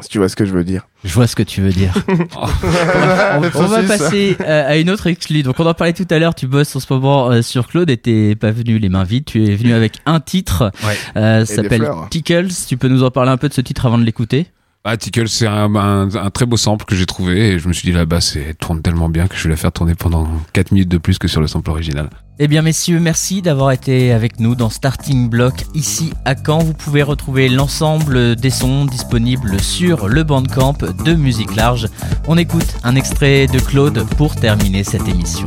Si 0.00 0.08
tu 0.08 0.18
vois 0.18 0.28
ce 0.28 0.34
que 0.34 0.44
je 0.44 0.52
veux 0.52 0.64
dire. 0.64 0.88
Je 1.04 1.14
vois 1.14 1.28
ce 1.28 1.36
que 1.36 1.44
tu 1.44 1.60
veux 1.60 1.70
dire. 1.70 1.94
on, 2.08 3.42
on 3.54 3.66
va 3.66 3.82
passer 3.84 4.36
euh, 4.40 4.68
à 4.68 4.76
une 4.76 4.90
autre 4.90 5.06
exclue. 5.06 5.44
Donc 5.44 5.60
on 5.60 5.66
en 5.66 5.74
parlait 5.74 5.92
tout 5.92 6.06
à 6.10 6.18
l'heure, 6.18 6.34
tu 6.34 6.48
bosses 6.48 6.74
en 6.74 6.80
ce 6.80 6.92
moment 6.92 7.30
euh, 7.30 7.42
sur 7.42 7.68
Claude 7.68 7.88
et 7.90 7.96
t'es 7.96 8.34
pas 8.34 8.50
venu 8.50 8.78
les 8.80 8.88
mains 8.88 9.04
vides, 9.04 9.26
tu 9.26 9.44
es 9.46 9.54
venu 9.54 9.72
avec 9.72 9.98
un 10.04 10.18
titre, 10.18 10.72
Ouais. 10.84 10.96
euh, 11.16 11.44
ça 11.44 11.54
s'appelle. 11.54 11.88
Tickles. 12.10 12.48
Tu 12.66 12.76
peux 12.76 12.88
nous 12.88 13.04
en 13.04 13.12
parler 13.12 13.30
un 13.30 13.36
peu 13.36 13.48
de 13.48 13.54
ce 13.54 13.60
titre 13.60 13.86
avant 13.86 13.98
de 13.98 14.04
l'écouter? 14.04 14.48
Ah, 14.82 14.96
Tickle, 14.96 15.28
c'est 15.28 15.46
un, 15.46 16.08
très 16.32 16.46
beau 16.46 16.56
sample 16.56 16.86
que 16.86 16.96
j'ai 16.96 17.04
trouvé 17.04 17.50
et 17.50 17.58
je 17.58 17.68
me 17.68 17.72
suis 17.74 17.90
dit 17.90 17.92
là, 17.92 18.06
bah, 18.06 18.22
c'est 18.22 18.54
tourne 18.54 18.80
tellement 18.80 19.10
bien 19.10 19.28
que 19.28 19.36
je 19.36 19.42
vais 19.44 19.50
la 19.50 19.56
faire 19.56 19.72
tourner 19.72 19.94
pendant 19.94 20.26
4 20.54 20.72
minutes 20.72 20.88
de 20.88 20.96
plus 20.96 21.18
que 21.18 21.28
sur 21.28 21.42
le 21.42 21.46
sample 21.46 21.68
original. 21.68 22.08
Eh 22.38 22.48
bien 22.48 22.62
messieurs, 22.62 22.98
merci 22.98 23.42
d'avoir 23.42 23.72
été 23.72 24.10
avec 24.10 24.40
nous 24.40 24.54
dans 24.54 24.70
Starting 24.70 25.28
Block 25.28 25.66
ici 25.74 26.14
à 26.24 26.34
Caen. 26.34 26.60
Vous 26.60 26.72
pouvez 26.72 27.02
retrouver 27.02 27.50
l'ensemble 27.50 28.36
des 28.36 28.48
sons 28.48 28.86
disponibles 28.86 29.60
sur 29.60 30.08
le 30.08 30.22
Bandcamp 30.22 30.78
de 31.04 31.12
Musique 31.12 31.54
Large. 31.56 31.88
On 32.26 32.38
écoute 32.38 32.78
un 32.82 32.96
extrait 32.96 33.48
de 33.48 33.58
Claude 33.58 34.06
pour 34.16 34.34
terminer 34.34 34.82
cette 34.82 35.06
émission. 35.06 35.46